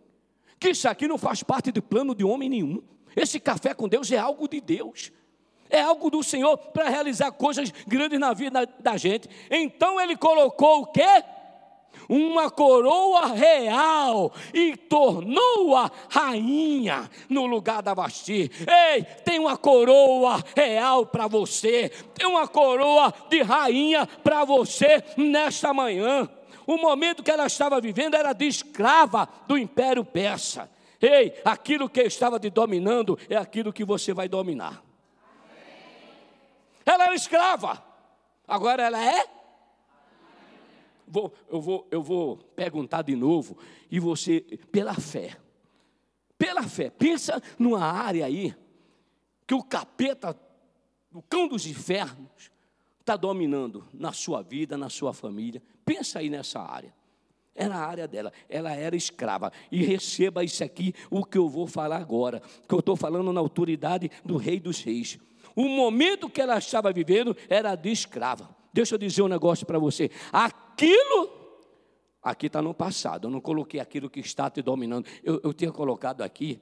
[0.60, 2.82] que isso aqui não faz parte do plano de homem nenhum.
[3.16, 5.10] Esse café com Deus é algo de Deus
[5.74, 9.28] é algo do Senhor para realizar coisas grandes na vida da gente.
[9.50, 11.24] Então ele colocou o quê?
[12.08, 18.50] Uma coroa real e tornou-a rainha no lugar da Basti.
[18.94, 25.74] Ei, tem uma coroa real para você, tem uma coroa de rainha para você nesta
[25.74, 26.28] manhã.
[26.66, 30.70] O momento que ela estava vivendo era de escrava do império persa.
[31.00, 34.83] Ei, aquilo que estava te dominando é aquilo que você vai dominar.
[36.84, 37.82] Ela era escrava,
[38.46, 39.26] agora ela é.
[41.06, 43.56] Vou, eu, vou, eu vou perguntar de novo,
[43.90, 44.40] e você,
[44.72, 45.36] pela fé,
[46.36, 48.54] pela fé, pensa numa área aí,
[49.46, 50.38] que o capeta,
[51.12, 52.50] o cão dos infernos,
[53.04, 55.62] está dominando na sua vida, na sua família.
[55.84, 56.94] Pensa aí nessa área.
[57.54, 59.52] Era a área dela, ela era escrava.
[59.70, 63.40] E receba isso aqui, o que eu vou falar agora, que eu estou falando na
[63.40, 65.18] autoridade do Rei dos Reis.
[65.54, 68.54] O momento que ela estava vivendo era de escrava.
[68.72, 70.10] Deixa eu dizer um negócio para você.
[70.32, 71.30] Aquilo,
[72.20, 73.28] aqui está no passado.
[73.28, 75.06] Eu não coloquei aquilo que está te dominando.
[75.22, 76.60] Eu, eu tinha colocado aqui,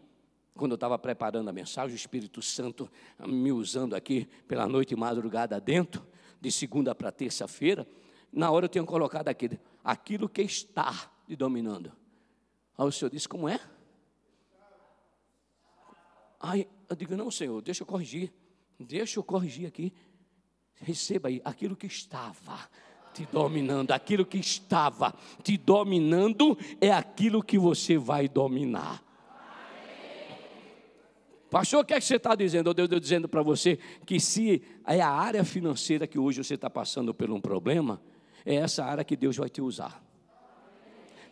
[0.54, 2.90] quando eu estava preparando a mensagem, o Espírito Santo
[3.26, 6.06] me usando aqui pela noite e madrugada dentro,
[6.38, 7.86] de segunda para terça-feira.
[8.30, 11.92] Na hora eu tinha colocado aqui, aquilo que está te dominando.
[12.76, 13.58] Aí o Senhor disse: Como é?
[16.38, 18.32] Aí eu digo: Não, Senhor, deixa eu corrigir.
[18.84, 19.92] Deixa eu corrigir aqui.
[20.74, 22.68] Receba aí aquilo que estava
[23.12, 29.02] te dominando, aquilo que estava te dominando é aquilo que você vai dominar.
[31.50, 32.72] Pastor, o que é que você está dizendo?
[32.74, 36.70] Eu estou dizendo para você que se é a área financeira que hoje você está
[36.70, 38.00] passando por um problema,
[38.44, 40.02] é essa área que Deus vai te usar.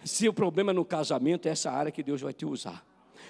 [0.05, 2.85] Se o problema é no casamento, é essa área que Deus vai te usar.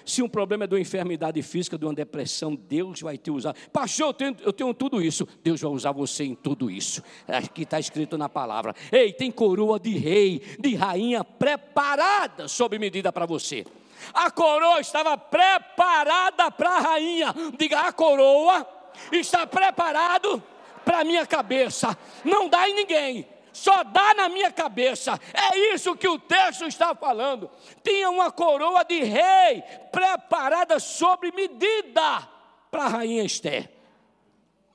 [0.05, 3.55] Se um problema é de uma enfermidade física, de uma depressão, Deus vai te usar.
[3.71, 5.27] Pastor, eu tenho, eu tenho tudo isso.
[5.43, 7.03] Deus vai usar você em tudo isso.
[7.27, 8.75] Aqui está escrito na palavra.
[8.91, 13.65] Ei, tem coroa de rei, de rainha preparada sob medida para você.
[14.13, 17.33] A coroa estava preparada para a rainha.
[17.57, 18.67] Diga, a coroa
[19.11, 20.41] está preparado
[20.83, 21.97] para a minha cabeça.
[22.23, 25.19] Não dá em ninguém só dá na minha cabeça.
[25.33, 27.49] É isso que o texto está falando.
[27.83, 32.27] Tinha uma coroa de rei preparada sobre medida
[32.69, 33.69] para a rainha Esther.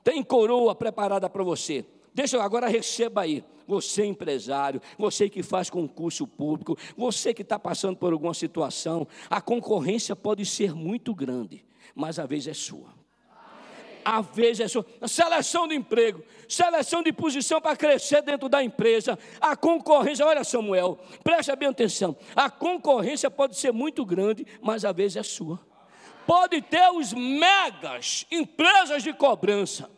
[0.03, 1.85] tem coroa preparada para você.
[2.13, 3.43] Deixa eu agora receba aí.
[3.67, 9.41] Você empresário, você que faz concurso público, você que está passando por alguma situação, a
[9.41, 12.96] concorrência pode ser muito grande, mas a vez é sua
[14.07, 14.85] a vez é sua.
[15.05, 19.19] Seleção de emprego, seleção de posição para crescer dentro da empresa.
[19.41, 22.15] A concorrência, olha Samuel, preste bem atenção.
[22.33, 25.59] A concorrência pode ser muito grande, mas a vez é sua.
[26.25, 29.91] Pode ter os megas empresas de cobrança.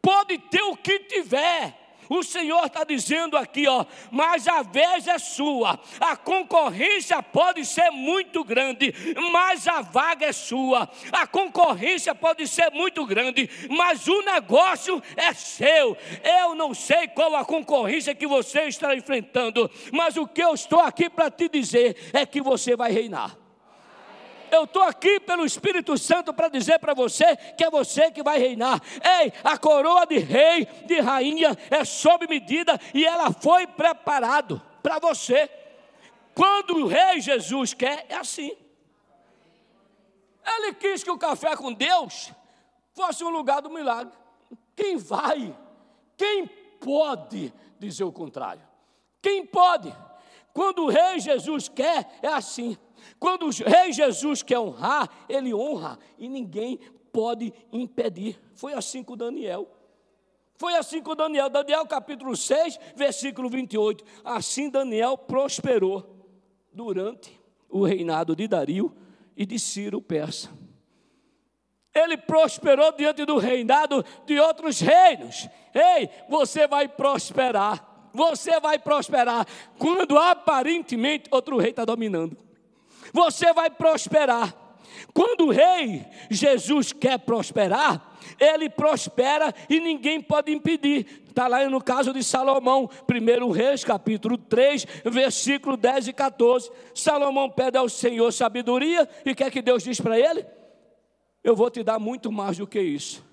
[0.00, 5.18] Pode ter o que tiver o Senhor está dizendo aqui, ó, mas a vez é
[5.18, 5.78] sua.
[6.00, 8.94] A concorrência pode ser muito grande,
[9.32, 10.88] mas a vaga é sua.
[11.12, 15.96] A concorrência pode ser muito grande, mas o negócio é seu.
[16.40, 20.80] Eu não sei qual a concorrência que você está enfrentando, mas o que eu estou
[20.80, 23.43] aqui para te dizer é que você vai reinar.
[24.54, 28.38] Eu estou aqui pelo Espírito Santo para dizer para você que é você que vai
[28.38, 28.80] reinar.
[29.20, 35.00] Ei, a coroa de rei, de rainha, é sob medida e ela foi preparado para
[35.00, 35.50] você.
[36.34, 38.56] Quando o rei Jesus quer, é assim.
[40.46, 42.30] Ele quis que o café com Deus
[42.92, 44.12] fosse um lugar do milagre.
[44.76, 45.56] Quem vai?
[46.16, 46.46] Quem
[46.78, 48.62] pode dizer o contrário?
[49.20, 49.92] Quem pode?
[50.52, 52.78] Quando o rei Jesus quer, é assim.
[53.18, 56.78] Quando o rei Jesus quer honrar, ele honra e ninguém
[57.14, 58.40] pode impedir.
[58.54, 59.70] Foi assim com Daniel.
[60.56, 61.48] Foi assim com Daniel.
[61.48, 64.04] Daniel capítulo 6, versículo 28.
[64.24, 66.26] Assim Daniel prosperou
[66.72, 68.92] durante o reinado de Dario
[69.36, 70.50] e de Ciro persa.
[71.94, 75.48] Ele prosperou diante do reinado de outros reinos.
[75.72, 78.10] Ei, você vai prosperar.
[78.12, 79.46] Você vai prosperar
[79.78, 82.43] quando aparentemente outro rei está dominando
[83.14, 84.52] você vai prosperar.
[85.12, 91.22] Quando o rei Jesus quer prosperar, ele prospera e ninguém pode impedir.
[91.28, 96.70] Está lá no caso de Salomão, 1 Reis, capítulo 3, versículo 10 e 14.
[96.92, 100.44] Salomão pede ao Senhor sabedoria e o que é que Deus diz para ele?
[101.44, 103.24] Eu vou te dar muito mais do que isso.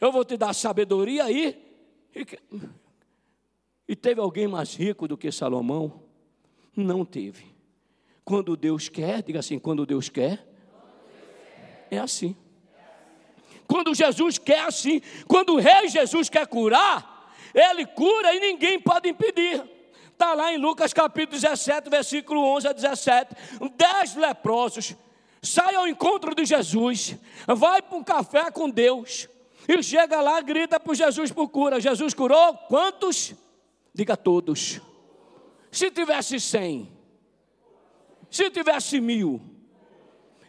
[0.00, 1.62] Eu vou te dar sabedoria aí.
[2.16, 2.26] E,
[3.86, 6.04] e teve alguém mais rico do que Salomão?
[6.74, 7.49] Não teve.
[8.24, 10.46] Quando Deus quer, diga assim: quando Deus quer,
[11.90, 12.36] é assim.
[13.66, 15.00] Quando Jesus quer, assim.
[15.26, 19.62] Quando o Rei Jesus quer curar, ele cura e ninguém pode impedir.
[20.12, 23.34] Está lá em Lucas capítulo 17, versículo 11 a 17.
[23.76, 24.94] Dez leprosos
[25.42, 29.28] sai ao encontro de Jesus, vai para um café com Deus
[29.66, 31.80] e chega lá, grita para Jesus por cura.
[31.80, 33.34] Jesus curou quantos?
[33.94, 34.80] Diga todos.
[35.70, 36.90] Se tivesse cem,
[38.30, 39.40] se tivesse mil,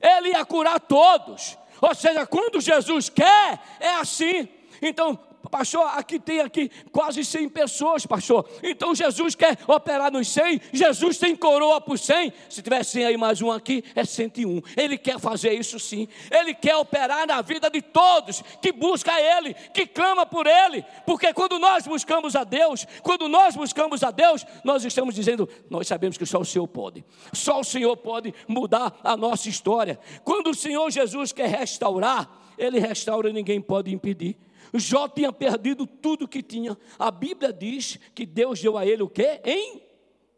[0.02, 1.58] ele ia curar todos.
[1.82, 4.48] Ou seja, quando Jesus quer, é assim.
[4.82, 8.48] Então, pastor, aqui tem aqui quase 100 pessoas, pastor.
[8.62, 12.34] Então Jesus quer operar nos 100, Jesus tem coroa por 100.
[12.50, 14.62] Se tiver 100 aí mais um aqui, é 101.
[14.78, 16.08] Ele quer fazer isso sim.
[16.30, 20.84] Ele quer operar na vida de todos que busca Ele, que clama por Ele.
[21.06, 25.88] Porque quando nós buscamos a Deus, quando nós buscamos a Deus, nós estamos dizendo, nós
[25.88, 27.04] sabemos que só o Senhor pode.
[27.34, 30.00] Só o Senhor pode mudar a nossa história.
[30.24, 34.38] Quando o Senhor Jesus quer restaurar, Ele restaura e ninguém pode impedir.
[34.74, 36.78] Jó tinha perdido tudo que tinha.
[36.98, 39.42] A Bíblia diz que Deus deu a ele o quê?
[39.44, 39.82] Em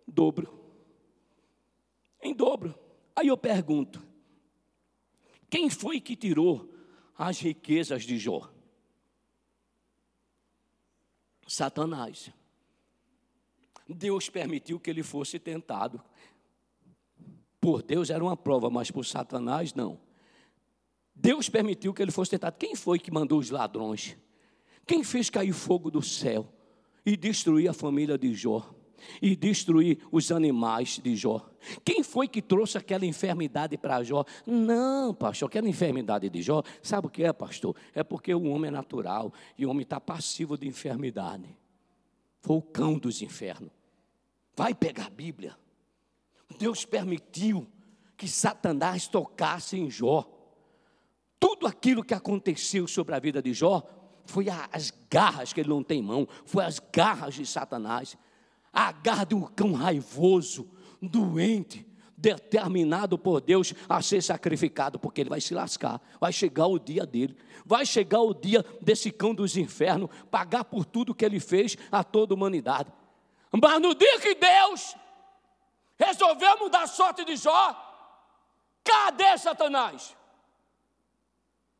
[0.08, 0.60] dobro.
[2.22, 2.78] Em dobro.
[3.16, 4.02] Aí eu pergunto:
[5.50, 6.74] quem foi que tirou
[7.16, 8.50] as riquezas de Jó?
[11.48, 12.32] Satanás.
[13.88, 16.02] Deus permitiu que ele fosse tentado.
[17.60, 20.00] Por Deus era uma prova, mas por Satanás não.
[21.14, 22.58] Deus permitiu que ele fosse tentado.
[22.58, 24.18] Quem foi que mandou os ladrões?
[24.86, 26.48] Quem fez cair fogo do céu
[27.06, 28.74] e destruir a família de Jó?
[29.22, 31.46] E destruir os animais de Jó.
[31.84, 34.24] Quem foi que trouxe aquela enfermidade para Jó?
[34.46, 37.76] Não, pastor, aquela enfermidade de Jó, sabe o que é, pastor?
[37.94, 41.46] É porque o homem é natural e o homem está passivo de enfermidade.
[42.40, 43.72] Foi o cão dos infernos.
[44.56, 45.58] Vai pegar a Bíblia.
[46.58, 47.68] Deus permitiu
[48.16, 50.30] que Satanás tocasse em Jó.
[51.40, 53.86] Tudo aquilo que aconteceu sobre a vida de Jó
[54.26, 58.18] foi as garras que ele não tem mão, foi as garras de Satanás,
[58.72, 60.70] a garra de um cão raivoso,
[61.02, 61.86] doente,
[62.18, 67.06] determinado por Deus a ser sacrificado, porque ele vai se lascar, vai chegar o dia
[67.06, 71.78] dele, vai chegar o dia desse cão dos infernos pagar por tudo que ele fez
[71.92, 72.92] a toda a humanidade.
[73.52, 74.96] Mas no dia que Deus
[76.00, 77.76] resolveu mudar a sorte de Jó,
[78.84, 80.16] cadê Satanás?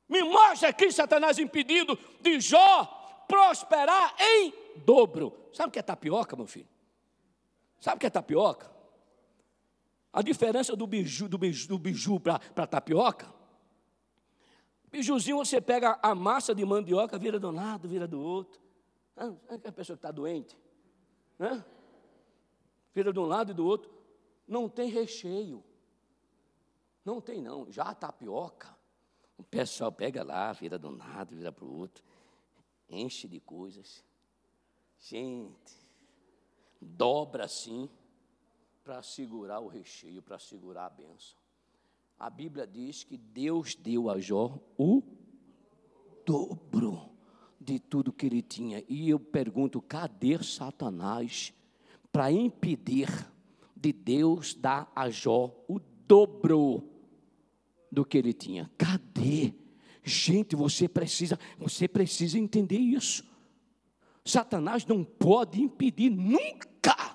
[0.08, 4.54] Me mostra aqui Satanás impedindo de Jó prosperar em
[4.86, 5.34] dobro.
[5.54, 6.68] Sabe o que é tapioca, meu filho?
[7.80, 8.72] Sabe o que é tapioca?
[10.12, 13.34] A diferença do biju, do biju, do biju para tapioca.
[14.92, 18.62] Bijuzinho você pega a massa de mandioca, vira de um lado, vira do outro.
[19.18, 20.56] Ah, é a pessoa que está doente.
[21.40, 21.66] Né?
[22.94, 23.92] Vira de um lado e do outro.
[24.48, 25.64] Não tem recheio.
[27.04, 27.72] Não tem não.
[27.72, 28.73] Já a tapioca.
[29.38, 32.04] O pessoal pega lá, vira de um lado, vira para o outro.
[32.90, 34.04] Enche de coisas.
[35.00, 35.78] Gente,
[36.80, 37.90] dobra assim
[38.84, 41.38] para segurar o recheio, para segurar a bênção.
[42.20, 45.02] A Bíblia diz que Deus deu a Jó o
[46.26, 47.10] dobro
[47.60, 48.84] de tudo que ele tinha.
[48.88, 51.54] E eu pergunto: cadê Satanás
[52.12, 53.10] para impedir
[53.76, 56.93] de Deus dar a Jó o dobro
[57.94, 58.70] do que ele tinha?
[58.78, 59.54] Cadê?
[60.04, 63.24] Gente, você precisa, você precisa entender isso.
[64.26, 67.14] Satanás não pode impedir nunca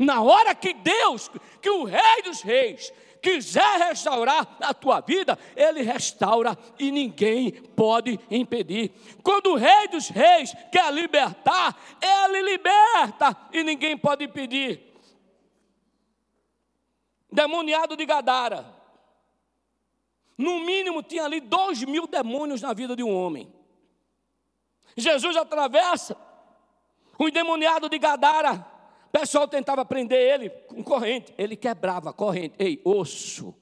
[0.00, 5.82] na hora que Deus, que o Rei dos Reis, quiser restaurar a tua vida, Ele
[5.82, 8.92] restaura e ninguém pode impedir.
[9.22, 14.80] Quando o Rei dos Reis quer libertar, Ele liberta e ninguém pode impedir.
[17.30, 18.79] Demoniado de Gadara.
[20.40, 23.52] No mínimo tinha ali dois mil demônios na vida de um homem.
[24.96, 26.16] Jesus atravessa
[27.18, 28.70] o endemoniado de Gadara
[29.10, 32.54] o pessoal tentava prender ele com corrente, ele quebrava a corrente.
[32.56, 33.52] Ei, osso,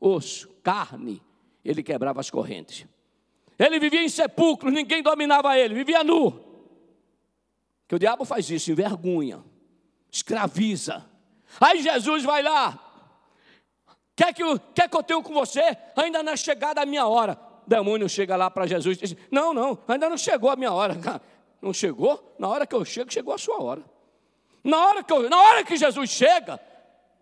[0.00, 1.22] osso, carne,
[1.64, 2.84] ele quebrava as correntes.
[3.56, 6.44] Ele vivia em sepulcro, ninguém dominava ele, vivia nu.
[7.86, 9.44] Que o diabo faz isso, envergonha,
[10.10, 11.08] escraviza.
[11.60, 12.87] Aí Jesus vai lá,
[14.18, 15.76] quer que, eu, quer que eu tenha com você?
[15.94, 17.38] Ainda não é chegada a minha hora.
[17.64, 20.72] O demônio chega lá para Jesus e diz: Não, não, ainda não chegou a minha
[20.72, 20.96] hora.
[21.60, 22.36] Não chegou?
[22.38, 23.82] Na hora que eu chego, chegou a sua hora.
[24.62, 26.60] Na hora que, eu, na hora que Jesus chega,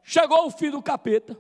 [0.03, 1.35] chegou o fim do capeta.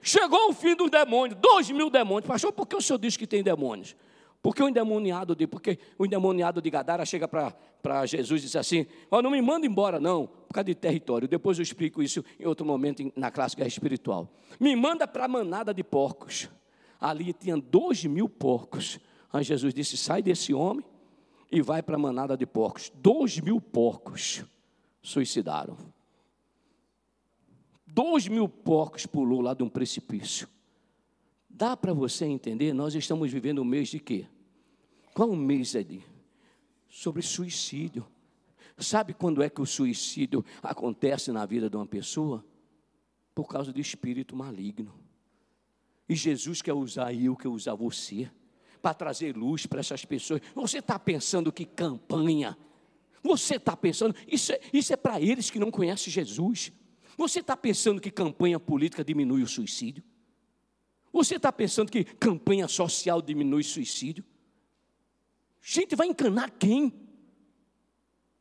[0.00, 2.26] Chegou o fim dos demônios, dois mil demônios.
[2.26, 3.94] Pastor, por que o senhor diz que tem demônios?
[4.42, 8.86] Porque o endemoniado de, porque o endemoniado de Gadara chega para Jesus e diz assim:
[9.10, 11.28] oh, não me manda embora, não, por causa de território.
[11.28, 14.28] Depois eu explico isso em outro momento na classe guerra espiritual.
[14.58, 16.50] Me manda para a manada de porcos.
[17.00, 18.98] Ali tinha dois mil porcos.
[19.32, 20.84] Aí Jesus disse: sai desse homem
[21.52, 22.90] e vai para a manada de porcos.
[22.96, 24.44] Dois mil porcos
[25.00, 25.76] suicidaram.
[27.86, 30.48] Dois mil porcos pulou lá de um precipício.
[31.48, 32.72] Dá para você entender?
[32.72, 34.26] Nós estamos vivendo um mês de quê?
[35.14, 36.02] Qual um mês é de?
[36.88, 38.04] Sobre suicídio.
[38.80, 42.44] Sabe quando é que o suicídio acontece na vida de uma pessoa?
[43.34, 44.94] Por causa do espírito maligno.
[46.08, 48.30] E Jesus quer usar eu, quer usar você,
[48.82, 50.40] para trazer luz para essas pessoas.
[50.54, 52.56] Você está pensando que campanha
[53.22, 56.72] você está pensando, isso é, isso é para eles que não conhecem Jesus.
[57.16, 60.02] Você está pensando que campanha política diminui o suicídio?
[61.12, 64.24] Você está pensando que campanha social diminui o suicídio?
[65.60, 66.92] Gente, vai encanar quem?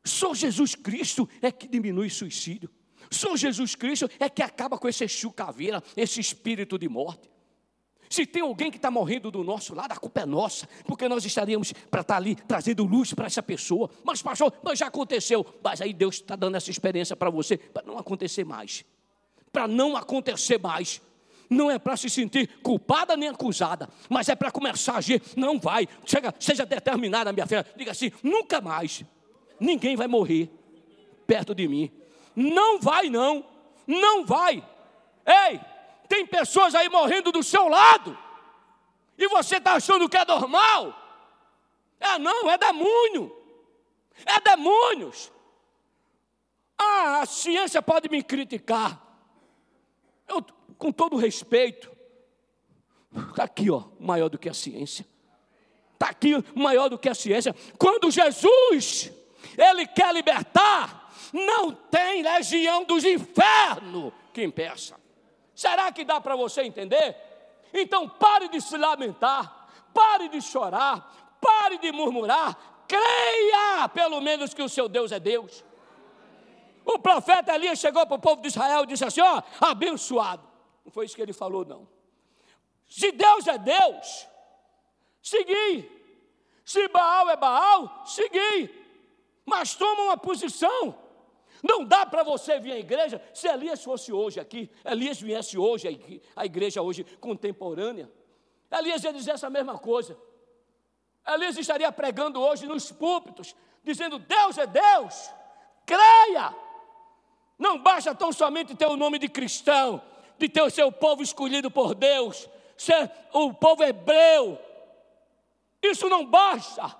[0.04, 2.70] Só Jesus Cristo é que diminui o suicídio.
[3.12, 7.30] Só Jesus Cristo é que acaba com esse chucaveira, esse espírito de morte.
[8.10, 11.24] Se tem alguém que está morrendo do nosso lado, a culpa é nossa, porque nós
[11.24, 13.90] estaríamos para estar tá ali trazendo luz para essa pessoa.
[14.04, 15.46] Mas, pastor, mas já aconteceu.
[15.64, 18.84] Mas aí Deus está dando essa experiência para você, para não acontecer mais.
[19.52, 21.00] Para não acontecer mais.
[21.48, 25.22] Não é para se sentir culpada nem acusada, mas é para começar a agir.
[25.36, 25.88] Não vai.
[26.06, 27.66] Chega, seja determinada, minha filha.
[27.76, 29.04] Diga assim: nunca mais.
[29.60, 30.50] Ninguém vai morrer
[31.28, 31.92] perto de mim.
[32.36, 33.46] Não vai, não.
[33.86, 34.64] Não vai.
[35.26, 35.60] Ei,
[36.08, 38.18] tem pessoas aí morrendo do seu lado,
[39.18, 40.96] e você está achando que é normal.
[42.00, 43.36] É não, é demônio.
[44.26, 45.32] É demônios.
[46.78, 49.06] Ah, a ciência pode me criticar.
[50.28, 50.42] Eu,
[50.78, 51.92] com todo respeito,
[53.30, 55.06] está aqui, ó, maior do que a ciência.
[55.94, 57.54] Está aqui, maior do que a ciência.
[57.78, 59.12] Quando Jesus,
[59.60, 64.98] Ele quer libertar, não tem legião dos infernos que impeça.
[65.54, 67.14] Será que dá para você entender?
[67.74, 72.58] Então pare de se lamentar, pare de chorar, pare de murmurar,
[72.88, 75.62] creia pelo menos que o seu Deus é Deus.
[76.86, 80.48] O profeta Elias chegou para o povo de Israel e disse assim: ó, abençoado.
[80.86, 81.86] Não foi isso que ele falou, não.
[82.88, 84.26] Se Deus é Deus,
[85.22, 86.00] segui.
[86.64, 88.79] Se Baal é Baal, segui.
[89.50, 90.96] Mas toma uma posição.
[91.64, 93.22] Não dá para você vir à igreja.
[93.34, 95.88] Se Elias fosse hoje aqui, Elias viesse hoje
[96.36, 98.10] à igreja hoje contemporânea,
[98.72, 100.16] Elias ia dizer essa mesma coisa.
[101.28, 105.32] Elias estaria pregando hoje nos púlpitos, dizendo: Deus é Deus,
[105.86, 106.56] creia.
[107.58, 110.02] Não basta tão somente ter o nome de cristão,
[110.38, 112.48] de ter o seu povo escolhido por Deus,
[112.78, 114.58] ser o povo hebreu.
[115.82, 116.96] Isso não basta.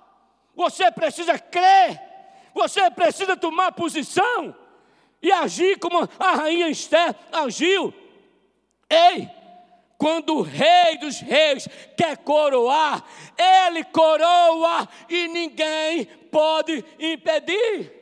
[0.54, 2.09] Você precisa crer,
[2.54, 4.54] você precisa tomar posição
[5.22, 7.92] e agir como a rainha Esther agiu.
[8.88, 9.28] Ei,
[9.98, 13.04] quando o rei dos reis quer coroar,
[13.36, 17.92] ele coroa e ninguém pode impedir.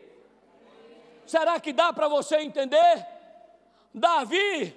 [1.27, 3.07] Será que dá para você entender?
[3.93, 4.75] Davi,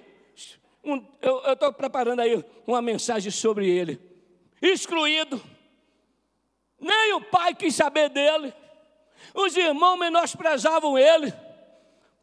[0.84, 4.00] um, eu estou preparando aí uma mensagem sobre ele.
[4.60, 5.40] Excluído,
[6.78, 8.52] nem o pai quis saber dele,
[9.34, 11.32] os irmãos menosprezavam ele,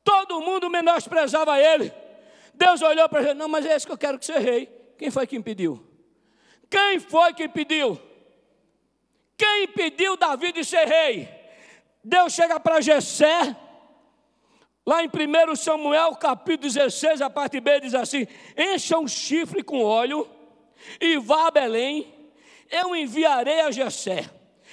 [0.03, 1.91] todo mundo menosprezava ele.
[2.53, 4.65] Deus olhou para ele, não, mas é esse que eu quero que você rei.
[4.97, 5.85] Quem foi que impediu?
[6.69, 7.99] Quem foi que impediu?
[9.37, 11.29] Quem impediu Davi de ser rei?
[12.03, 13.55] Deus chega para Jessé,
[14.89, 18.25] Lá em 1 Samuel, capítulo 16, a parte B diz assim:
[18.57, 20.27] Encha um chifre com óleo
[20.99, 22.11] e vá a Belém,
[22.71, 24.27] eu enviarei a Jessé.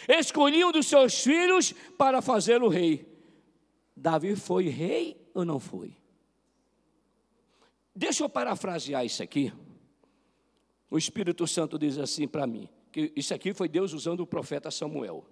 [0.08, 3.06] Escolhi um dos seus filhos para fazê-lo rei.
[3.96, 5.96] Davi foi rei ou não foi?
[7.94, 9.52] Deixa eu parafrasear isso aqui.
[10.90, 14.70] O Espírito Santo diz assim para mim: que isso aqui foi Deus usando o profeta
[14.70, 15.26] Samuel.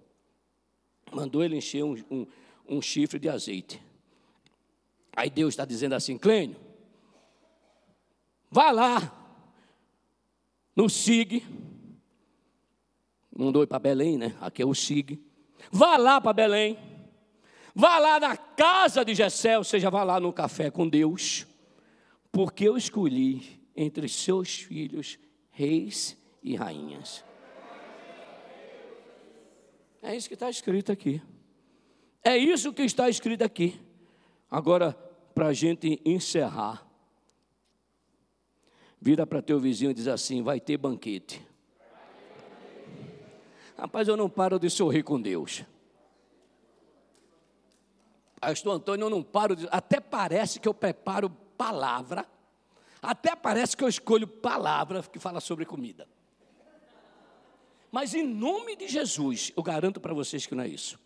[1.11, 2.27] Mandou ele encher um, um,
[2.67, 3.81] um chifre de azeite.
[5.15, 6.57] Aí Deus está dizendo assim, Clênio,
[8.51, 9.25] vá lá
[10.75, 11.43] no SIG,
[13.37, 14.35] mandou ir para Belém, né?
[14.39, 15.21] Aqui é o SIG.
[15.71, 16.77] Vá lá para Belém,
[17.73, 21.45] vá lá na casa de Jessé, ou seja, vá lá no café com Deus,
[22.31, 25.19] porque eu escolhi entre seus filhos
[25.51, 27.23] reis e rainhas.
[30.01, 31.21] É isso que está escrito aqui.
[32.23, 33.79] É isso que está escrito aqui.
[34.49, 34.93] Agora,
[35.33, 36.85] para a gente encerrar,
[39.01, 41.41] vira para teu vizinho e diz assim: vai ter banquete.
[43.77, 45.63] Rapaz, eu não paro de sorrir com Deus.
[48.39, 49.67] Pastor Antônio, eu não paro de.
[49.71, 52.25] Até parece que eu preparo palavra.
[53.01, 56.07] Até parece que eu escolho palavra que fala sobre comida.
[57.91, 60.99] Mas em nome de Jesus, eu garanto para vocês que não é isso.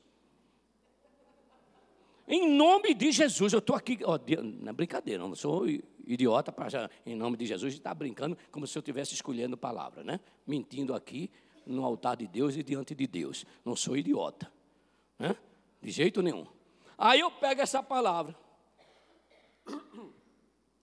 [2.28, 5.66] Em nome de Jesus, eu estou aqui, ó, não é brincadeira, não sou
[6.06, 10.20] idiota para em nome de Jesus estar brincando como se eu estivesse escolhendo palavra, né?
[10.46, 11.30] Mentindo aqui
[11.70, 13.46] no altar de Deus e diante de Deus.
[13.64, 14.52] Não sou idiota,
[15.18, 15.36] né?
[15.82, 16.46] De jeito nenhum.
[16.98, 18.36] Aí eu pego essa palavra.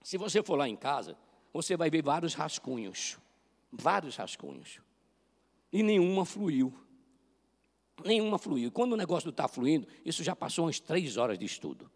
[0.01, 1.17] Se você for lá em casa,
[1.53, 3.17] você vai ver vários rascunhos,
[3.71, 4.79] vários rascunhos.
[5.71, 6.73] E nenhuma fluiu.
[8.03, 8.71] Nenhuma fluiu.
[8.71, 11.91] Quando o negócio não está fluindo, isso já passou umas três horas de estudo.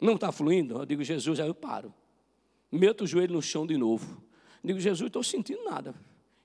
[0.00, 0.78] Não está fluindo?
[0.78, 1.92] Eu digo, Jesus, aí eu paro.
[2.70, 4.22] Meto o joelho no chão de novo.
[4.62, 5.94] Digo, Jesus, estou sentindo nada.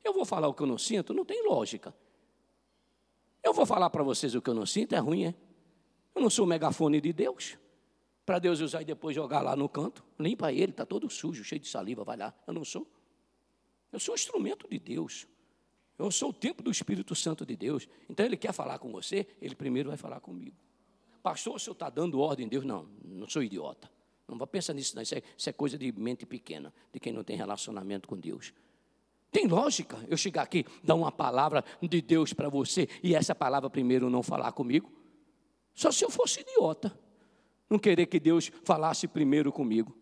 [0.04, 1.14] Eu vou falar o que eu não sinto?
[1.14, 1.94] Não tem lógica.
[3.44, 4.94] Eu vou falar para vocês o que eu não sinto?
[4.94, 5.36] É ruim, é?
[6.14, 7.58] Eu não sou o megafone de Deus.
[8.26, 10.04] Para Deus usar e depois jogar lá no canto.
[10.20, 12.34] Limpa ele, está todo sujo, cheio de saliva, vai lá.
[12.46, 12.88] Eu não sou.
[13.92, 15.28] Eu sou um instrumento de Deus.
[15.98, 17.88] Eu sou o templo do Espírito Santo de Deus.
[18.08, 20.56] Então ele quer falar com você, ele primeiro vai falar comigo.
[21.22, 22.64] Pastor, o senhor está dando ordem a Deus?
[22.64, 23.90] Não, não sou idiota.
[24.28, 25.02] Não vá pensar nisso, não.
[25.02, 28.54] Isso é, isso é coisa de mente pequena, de quem não tem relacionamento com Deus.
[29.32, 33.70] Tem lógica eu chegar aqui, dar uma palavra de Deus para você e essa palavra
[33.70, 34.92] primeiro não falar comigo?
[35.74, 36.98] Só se eu fosse idiota.
[37.70, 39.96] Não querer que Deus falasse primeiro comigo.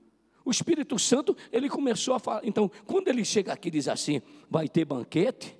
[0.46, 2.42] O Espírito Santo, ele começou a falar.
[2.46, 5.58] Então, quando ele chega aqui e diz assim: vai ter banquete,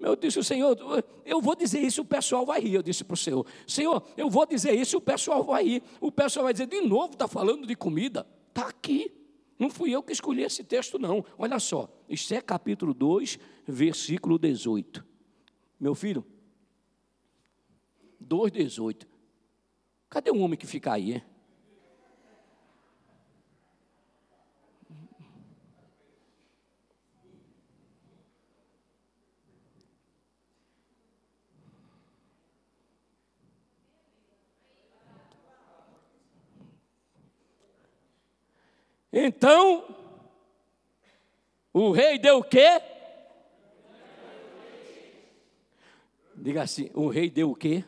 [0.00, 0.76] eu disse, Senhor,
[1.24, 2.74] eu vou dizer isso, o pessoal vai rir.
[2.74, 5.82] Eu disse para o Senhor, Senhor, eu vou dizer isso, o pessoal vai rir.
[6.00, 8.26] O pessoal vai dizer, de novo, está falando de comida.
[8.48, 9.12] Está aqui.
[9.64, 11.24] Não fui eu que escolhi esse texto, não.
[11.38, 15.02] Olha só, isso é capítulo 2, versículo 18.
[15.80, 16.22] Meu filho,
[18.22, 19.06] 2,18.
[20.10, 21.24] Cadê o homem que fica aí, hein?
[39.16, 39.84] Então,
[41.72, 42.82] o rei deu o quê?
[46.34, 47.84] Diga assim: o rei deu o quê?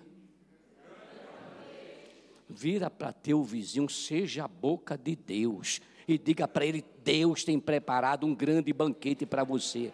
[2.48, 7.58] Vira para teu vizinho, seja a boca de Deus, e diga para ele: Deus tem
[7.58, 9.92] preparado um grande banquete para você.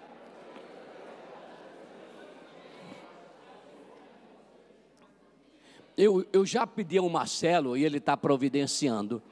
[5.96, 9.22] eu, eu já pedi ao Marcelo, e ele está providenciando,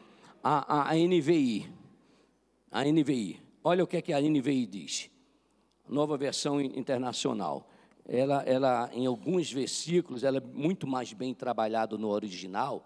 [0.42, 1.80] a, a, a NVI.
[2.71, 3.41] A NVI.
[3.64, 5.11] Olha o que, é que a NVI diz.
[5.89, 7.68] Nova versão internacional.
[8.07, 12.85] Ela, ela, em alguns versículos, ela é muito mais bem trabalhada no original,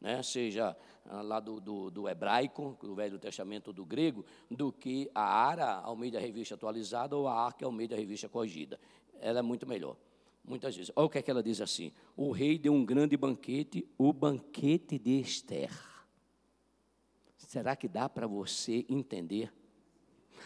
[0.00, 0.22] né?
[0.22, 0.76] seja
[1.06, 5.80] ah, lá do, do, do, hebraico, do Velho Testamento do grego, do que a Ara,
[5.80, 8.78] ao meio da revista atualizada, ou a Arca, ao meio da revista corrigida.
[9.20, 9.96] Ela é muito melhor.
[10.44, 10.92] Muitas vezes.
[10.94, 14.12] Olha o que, é que ela diz assim: O rei deu um grande banquete, o
[14.12, 15.70] banquete de Esther.
[17.46, 19.52] Será que dá para você entender?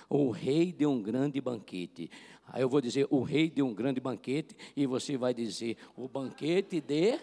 [0.09, 2.11] O rei deu um grande banquete.
[2.47, 6.09] Aí eu vou dizer: O rei deu um grande banquete, e você vai dizer: O
[6.09, 7.19] banquete de.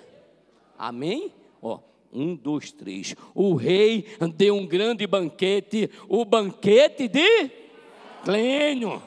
[0.78, 1.34] Amém?
[1.62, 1.80] Ó.
[2.12, 3.14] Um, dois, três.
[3.34, 4.06] O rei
[4.38, 7.52] deu um grande banquete, o banquete de
[8.24, 9.02] Clênio.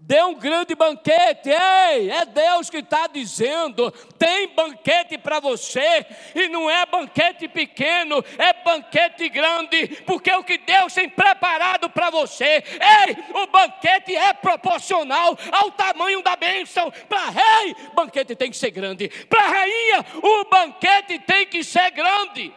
[0.00, 6.48] Deu um grande banquete, ei, é Deus que está dizendo: tem banquete para você, e
[6.48, 12.62] não é banquete pequeno, é banquete grande, porque o que Deus tem preparado para você,
[12.64, 16.92] ei, o banquete é proporcional ao tamanho da bênção.
[17.08, 22.54] Para rei, banquete tem que ser grande, para rainha, o banquete tem que ser grande.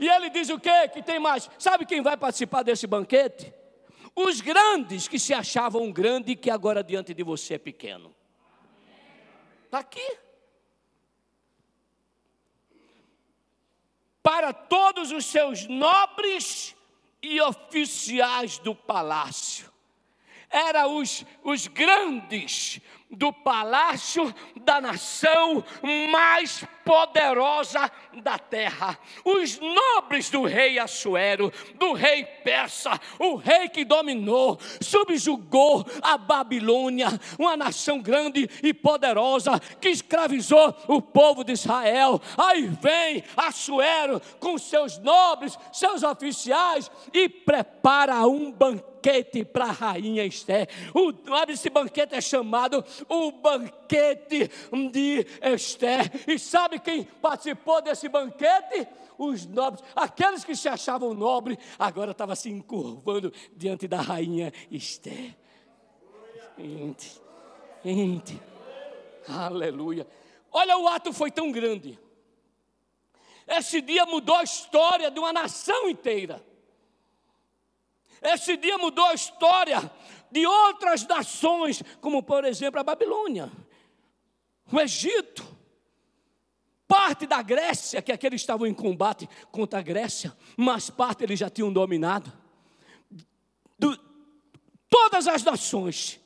[0.00, 0.88] E ele diz o quê?
[0.92, 1.48] Que tem mais?
[1.60, 3.61] Sabe quem vai participar desse banquete?
[4.14, 8.14] Os grandes que se achavam grande que agora diante de você é pequeno.
[9.64, 10.18] Está aqui.
[14.22, 16.76] Para todos os seus nobres
[17.22, 19.72] e oficiais do palácio.
[20.50, 22.80] Eram os, os grandes
[23.12, 25.62] do palácio da nação
[26.10, 27.90] mais poderosa
[28.22, 28.98] da terra.
[29.24, 37.08] Os nobres do rei Assuero, do rei persa, o rei que dominou, subjugou a Babilônia,
[37.38, 42.20] uma nação grande e poderosa que escravizou o povo de Israel.
[42.36, 50.24] Aí vem Assuero com seus nobres, seus oficiais e prepara um banquete para a rainha
[50.24, 50.68] Esther.
[50.94, 51.12] O,
[51.48, 54.50] esse banquete é chamado o banquete
[54.90, 56.10] de Esther.
[56.26, 58.86] E sabe quem participou desse banquete?
[59.18, 65.36] Os nobres, aqueles que se achavam nobres, agora estavam se encurvando diante da rainha Esther.
[66.58, 67.20] Gente,
[67.84, 68.40] gente,
[69.28, 70.06] aleluia.
[70.50, 71.98] Olha, o ato foi tão grande.
[73.46, 76.44] Esse dia mudou a história de uma nação inteira.
[78.22, 79.90] Esse dia mudou a história
[80.32, 83.52] de outras nações, como por exemplo a Babilônia,
[84.72, 85.46] o Egito,
[86.88, 91.50] parte da Grécia, que aqueles estavam em combate contra a Grécia, mas parte eles já
[91.50, 92.32] tinham dominado.
[93.78, 93.98] Do,
[94.88, 96.18] todas as nações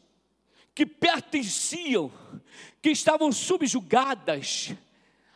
[0.73, 2.13] que pertenciam,
[2.81, 4.73] que estavam subjugadas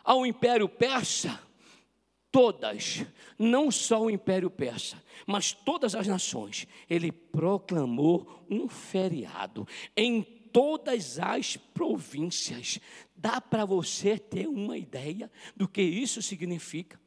[0.05, 1.41] ao Império Persa,
[2.31, 3.05] todas,
[3.41, 9.67] não só o Império Persa, mas todas as nações, ele proclamou um feriado
[9.97, 12.79] em todas as províncias.
[13.17, 17.01] Dá para você ter uma ideia do que isso significa?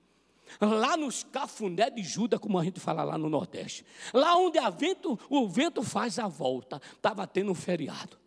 [0.60, 5.20] Lá nos cafuné de Juda, como a gente fala lá no Nordeste, lá onde vento,
[5.30, 8.18] o vento faz a volta, estava tendo um feriado.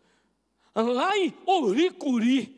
[0.73, 2.55] Lá em Oricuri,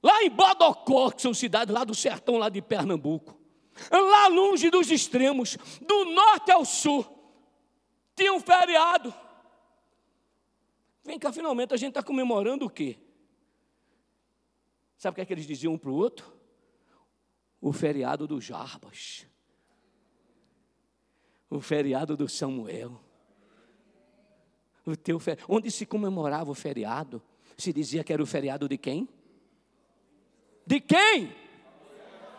[0.00, 3.41] lá em Bodocó, que são cidades lá do sertão, lá de Pernambuco,
[3.90, 7.06] lá longe dos extremos, do norte ao sul,
[8.14, 9.14] tinha um feriado.
[11.04, 12.98] Vem cá, finalmente a gente está comemorando o quê?
[14.96, 16.32] Sabe o que, é que eles diziam um para o outro?
[17.60, 19.26] O feriado do Jarbas.
[21.50, 23.00] O feriado do Samuel.
[24.86, 25.38] O teu fer...
[25.48, 27.22] Onde se comemorava o feriado?
[27.56, 29.08] Se dizia que era o feriado de quem?
[30.66, 31.34] De quem?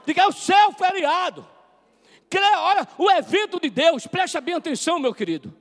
[0.05, 1.47] Diga, é o seu feriado.
[2.35, 5.53] Olha, o evento de Deus, preste bem atenção, meu querido.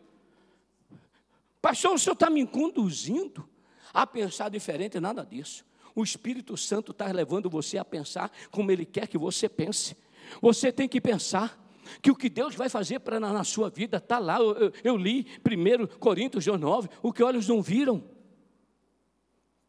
[1.60, 3.48] Pastor, o senhor está me conduzindo
[3.92, 5.64] a pensar diferente, nada disso.
[5.94, 9.96] O Espírito Santo está levando você a pensar como Ele quer que você pense.
[10.40, 11.58] Você tem que pensar
[12.00, 14.38] que o que Deus vai fazer para na, na, sua vida está lá.
[14.38, 18.02] Eu, eu, eu li 1 Coríntios 9, o que olhos não viram.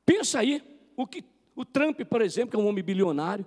[0.06, 0.64] Pensa aí,
[0.96, 1.24] o que
[1.56, 3.46] o Trump, por exemplo, que é um homem bilionário,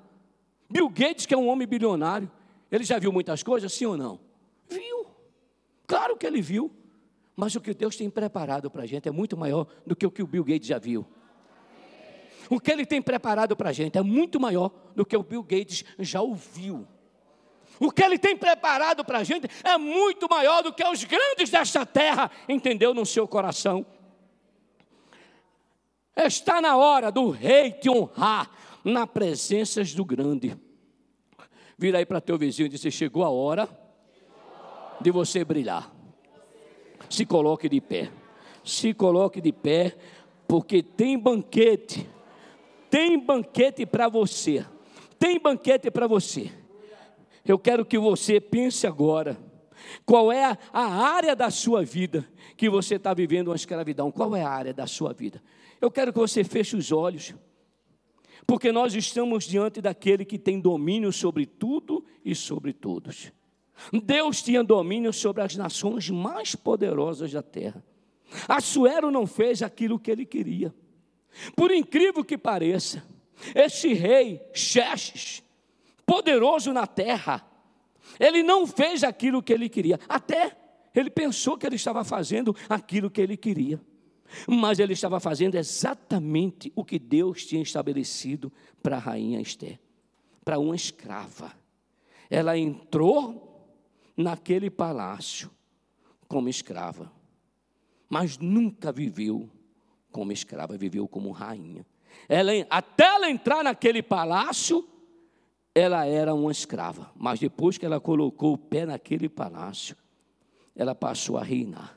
[0.69, 2.31] Bill Gates, que é um homem bilionário,
[2.71, 4.21] ele já viu muitas coisas, sim ou não?
[4.69, 5.07] Viu.
[5.87, 6.71] Claro que ele viu.
[7.37, 10.11] Mas o que Deus tem preparado para a gente é muito maior do que o
[10.11, 11.07] que o Bill Gates já viu.
[12.49, 15.43] O que ele tem preparado para a gente é muito maior do que o Bill
[15.43, 16.87] Gates já ouviu.
[17.79, 21.51] O que ele tem preparado para a gente é muito maior do que os grandes
[21.51, 22.95] desta terra, entendeu?
[22.95, 23.85] No seu coração.
[26.17, 28.51] Está na hora do rei te honrar,
[28.87, 30.57] na presença do grande.
[31.77, 33.69] Vira aí para teu vizinho e diz: chegou a hora
[35.01, 35.93] de você brilhar.
[37.11, 38.11] Se coloque de pé.
[38.65, 39.97] Se coloque de pé,
[40.47, 42.09] porque tem banquete.
[42.89, 44.65] Tem banquete para você.
[45.19, 46.53] Tem banquete para você.
[47.45, 49.37] Eu quero que você pense agora.
[50.05, 52.27] Qual é a, a área da sua vida
[52.57, 54.11] que você está vivendo uma escravidão?
[54.11, 55.43] Qual é a área da sua vida?
[55.81, 57.35] Eu quero que você feche os olhos,
[58.47, 63.33] porque nós estamos diante daquele que tem domínio sobre tudo e sobre todos.
[64.05, 67.85] Deus tinha domínio sobre as nações mais poderosas da terra.
[68.49, 70.75] Assuero não fez aquilo que ele queria.
[71.55, 73.05] Por incrível que pareça,
[73.55, 75.43] esse rei Xerxes,
[76.07, 77.47] poderoso na terra,
[78.19, 79.99] ele não fez aquilo que ele queria.
[80.09, 80.57] Até
[80.95, 83.81] ele pensou que ele estava fazendo aquilo que ele queria.
[84.47, 88.53] Mas ele estava fazendo exatamente o que Deus tinha estabelecido
[88.83, 89.79] para a rainha Esther,
[90.45, 91.53] para uma escrava.
[92.29, 93.75] Ela entrou
[94.17, 95.51] naquele palácio
[96.29, 97.13] como escrava,
[98.09, 99.49] mas nunca viveu
[100.11, 101.87] como escrava, viveu como rainha.
[102.29, 104.89] Ela, até ela entrar naquele palácio,
[105.75, 109.95] ela era uma escrava, mas depois que ela colocou o pé naquele palácio,
[110.75, 111.96] ela passou a reinar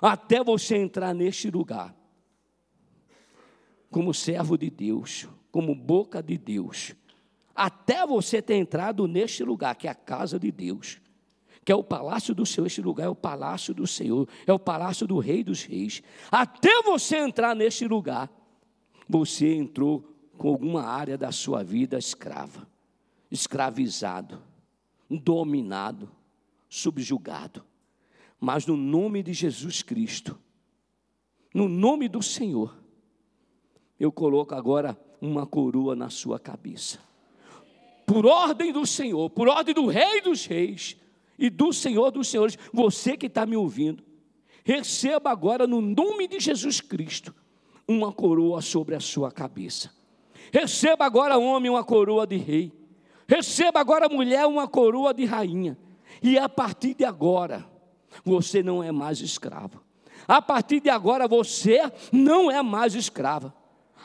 [0.00, 1.94] até você entrar neste lugar,
[3.90, 6.94] como servo de Deus, como boca de Deus,
[7.54, 11.00] até você ter entrado neste lugar, que é a casa de Deus,
[11.64, 14.58] que é o palácio do Senhor, este lugar é o palácio do Senhor, é o
[14.58, 16.02] palácio do Rei dos Reis.
[16.30, 18.30] Até você entrar neste lugar,
[19.08, 22.68] você entrou com alguma área da sua vida escrava,
[23.30, 24.42] escravizado,
[25.08, 26.10] dominado,
[26.68, 27.64] subjugado
[28.40, 30.38] mas no nome de Jesus Cristo,
[31.54, 32.76] no nome do Senhor,
[33.98, 36.98] eu coloco agora uma coroa na sua cabeça.
[38.06, 40.96] Por ordem do Senhor, por ordem do Rei dos Reis
[41.38, 44.04] e do Senhor dos Senhores, você que está me ouvindo,
[44.64, 47.34] receba agora, no nome de Jesus Cristo,
[47.88, 49.90] uma coroa sobre a sua cabeça.
[50.52, 52.72] Receba agora, homem, uma coroa de rei.
[53.26, 55.76] Receba agora, mulher, uma coroa de rainha.
[56.22, 57.68] E a partir de agora,
[58.24, 59.82] você não é mais escravo.
[60.26, 61.80] A partir de agora você
[62.12, 63.54] não é mais escrava.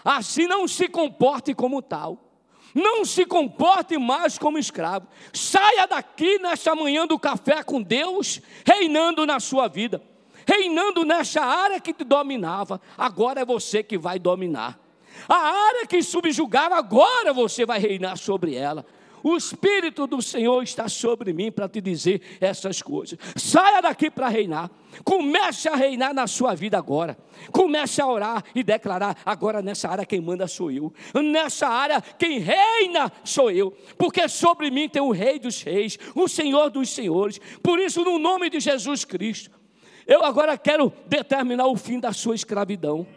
[0.04, 2.32] Assim não se comporte como tal.
[2.74, 5.08] Não se comporte mais como escravo.
[5.34, 10.02] Saia daqui nesta manhã do café com Deus, reinando na sua vida,
[10.46, 12.80] reinando nessa área que te dominava.
[12.98, 14.80] Agora é você que vai dominar.
[15.28, 18.86] A área que subjugava, agora você vai reinar sobre ela.
[19.24, 23.18] O Espírito do Senhor está sobre mim para te dizer essas coisas.
[23.36, 24.70] Saia daqui para reinar.
[25.04, 27.18] Comece a reinar na sua vida agora.
[27.52, 30.94] Comece a orar e declarar: agora nessa área quem manda sou eu.
[31.14, 33.72] Nessa área quem reina sou eu.
[33.98, 37.40] Porque sobre mim tem o Rei dos Reis, o Senhor dos Senhores.
[37.64, 39.60] Por isso, no nome de Jesus Cristo,
[40.06, 43.08] eu agora quero determinar o fim da sua escravidão.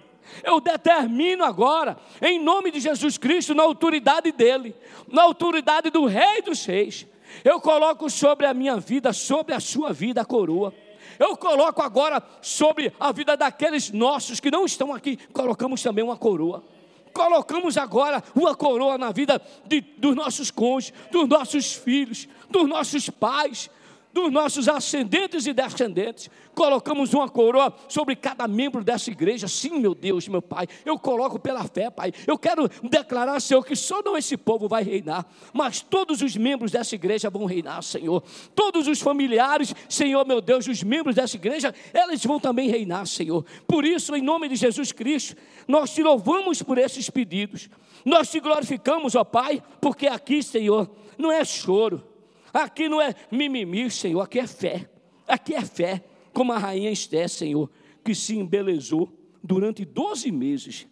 [0.43, 4.75] Eu determino agora, em nome de Jesus Cristo, na autoridade dele,
[5.09, 7.07] na autoridade do Rei dos Reis.
[7.43, 10.73] Eu coloco sobre a minha vida, sobre a sua vida, a coroa.
[11.19, 16.17] Eu coloco agora sobre a vida daqueles nossos que não estão aqui, colocamos também uma
[16.17, 16.65] coroa.
[17.13, 23.09] Colocamos agora uma coroa na vida de, dos nossos cônjuges, dos nossos filhos, dos nossos
[23.09, 23.71] pais,
[24.15, 26.31] dos nossos ascendentes e descendentes.
[26.55, 29.49] Colocamos uma coroa sobre cada membro dessa igreja.
[29.49, 30.69] Sim, meu Deus, meu Pai.
[30.87, 32.13] Eu coloco pela fé, Pai.
[32.25, 36.71] Eu quero declarar, Senhor, que só não esse povo vai reinar, mas todos os membros
[36.71, 38.23] dessa igreja vão reinar, Senhor.
[38.55, 43.45] Todos os familiares, Senhor, meu Deus, os membros dessa igreja, eles vão também reinar, Senhor.
[43.67, 45.37] Por isso, em nome de Jesus Cristo,
[45.67, 47.69] nós te louvamos por esses pedidos.
[48.05, 50.89] Nós te glorificamos, ó Pai, porque aqui, Senhor,
[51.19, 52.14] não é choro
[52.55, 54.89] Aqui não é mimimi, Senhor, aqui é fé.
[55.27, 57.69] Aqui é fé, como a rainha Esté, Senhor,
[58.05, 60.87] que se embelezou durante 12 meses.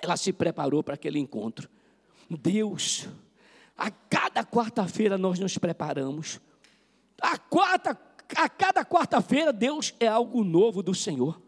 [0.00, 1.68] Ela se preparou para aquele encontro.
[2.30, 3.06] Deus,
[3.76, 6.40] a cada quarta-feira nós nos preparamos.
[7.20, 7.98] A, quarta,
[8.36, 11.38] a cada quarta-feira, Deus é algo novo do Senhor.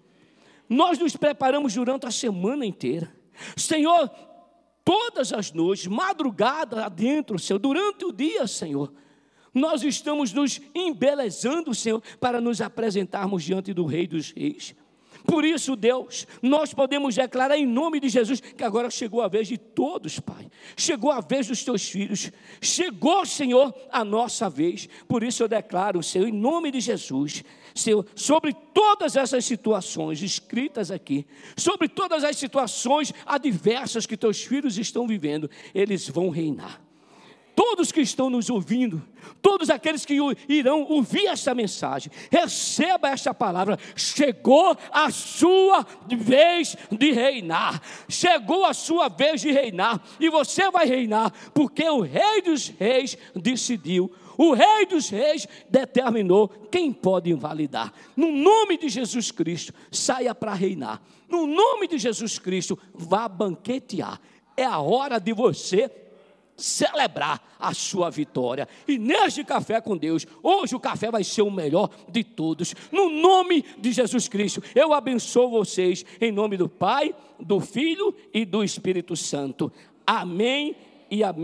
[0.69, 3.11] Nós nos preparamos durante a semana inteira.
[3.57, 4.11] Senhor,
[4.85, 8.93] todas as noites, madrugada adentro, Senhor, durante o dia, Senhor,
[9.53, 14.75] nós estamos nos embelezando, Senhor, para nos apresentarmos diante do Rei dos Reis.
[15.27, 19.49] Por isso, Deus, nós podemos declarar em nome de Jesus que agora chegou a vez
[19.49, 20.51] de todos, Pai.
[20.77, 22.31] Chegou a vez dos teus filhos.
[22.61, 24.89] Chegou, Senhor, a nossa vez.
[25.07, 27.45] Por isso eu declaro, Senhor, em nome de Jesus,
[27.75, 31.27] Senhor, sobre todas essas situações escritas aqui,
[31.57, 36.90] sobre todas as situações adversas que teus filhos estão vivendo, eles vão reinar
[37.61, 39.07] todos que estão nos ouvindo,
[39.43, 40.17] todos aqueles que
[40.49, 43.79] irão ouvir esta mensagem, receba esta palavra.
[43.95, 47.83] Chegou a sua vez de reinar.
[48.09, 50.03] Chegou a sua vez de reinar.
[50.19, 54.11] E você vai reinar, porque o Rei dos Reis decidiu.
[54.39, 57.93] O Rei dos Reis determinou quem pode invalidar.
[58.17, 61.03] No nome de Jesus Cristo, saia para reinar.
[61.29, 64.19] No nome de Jesus Cristo, vá banquetear.
[64.57, 66.10] É a hora de você
[66.63, 68.69] celebrar a sua vitória.
[68.87, 72.75] E neste café com Deus, hoje o café vai ser o melhor de todos.
[72.91, 78.45] No nome de Jesus Cristo, eu abençoo vocês em nome do Pai, do Filho e
[78.45, 79.73] do Espírito Santo.
[80.07, 80.77] Amém
[81.11, 81.39] e amém.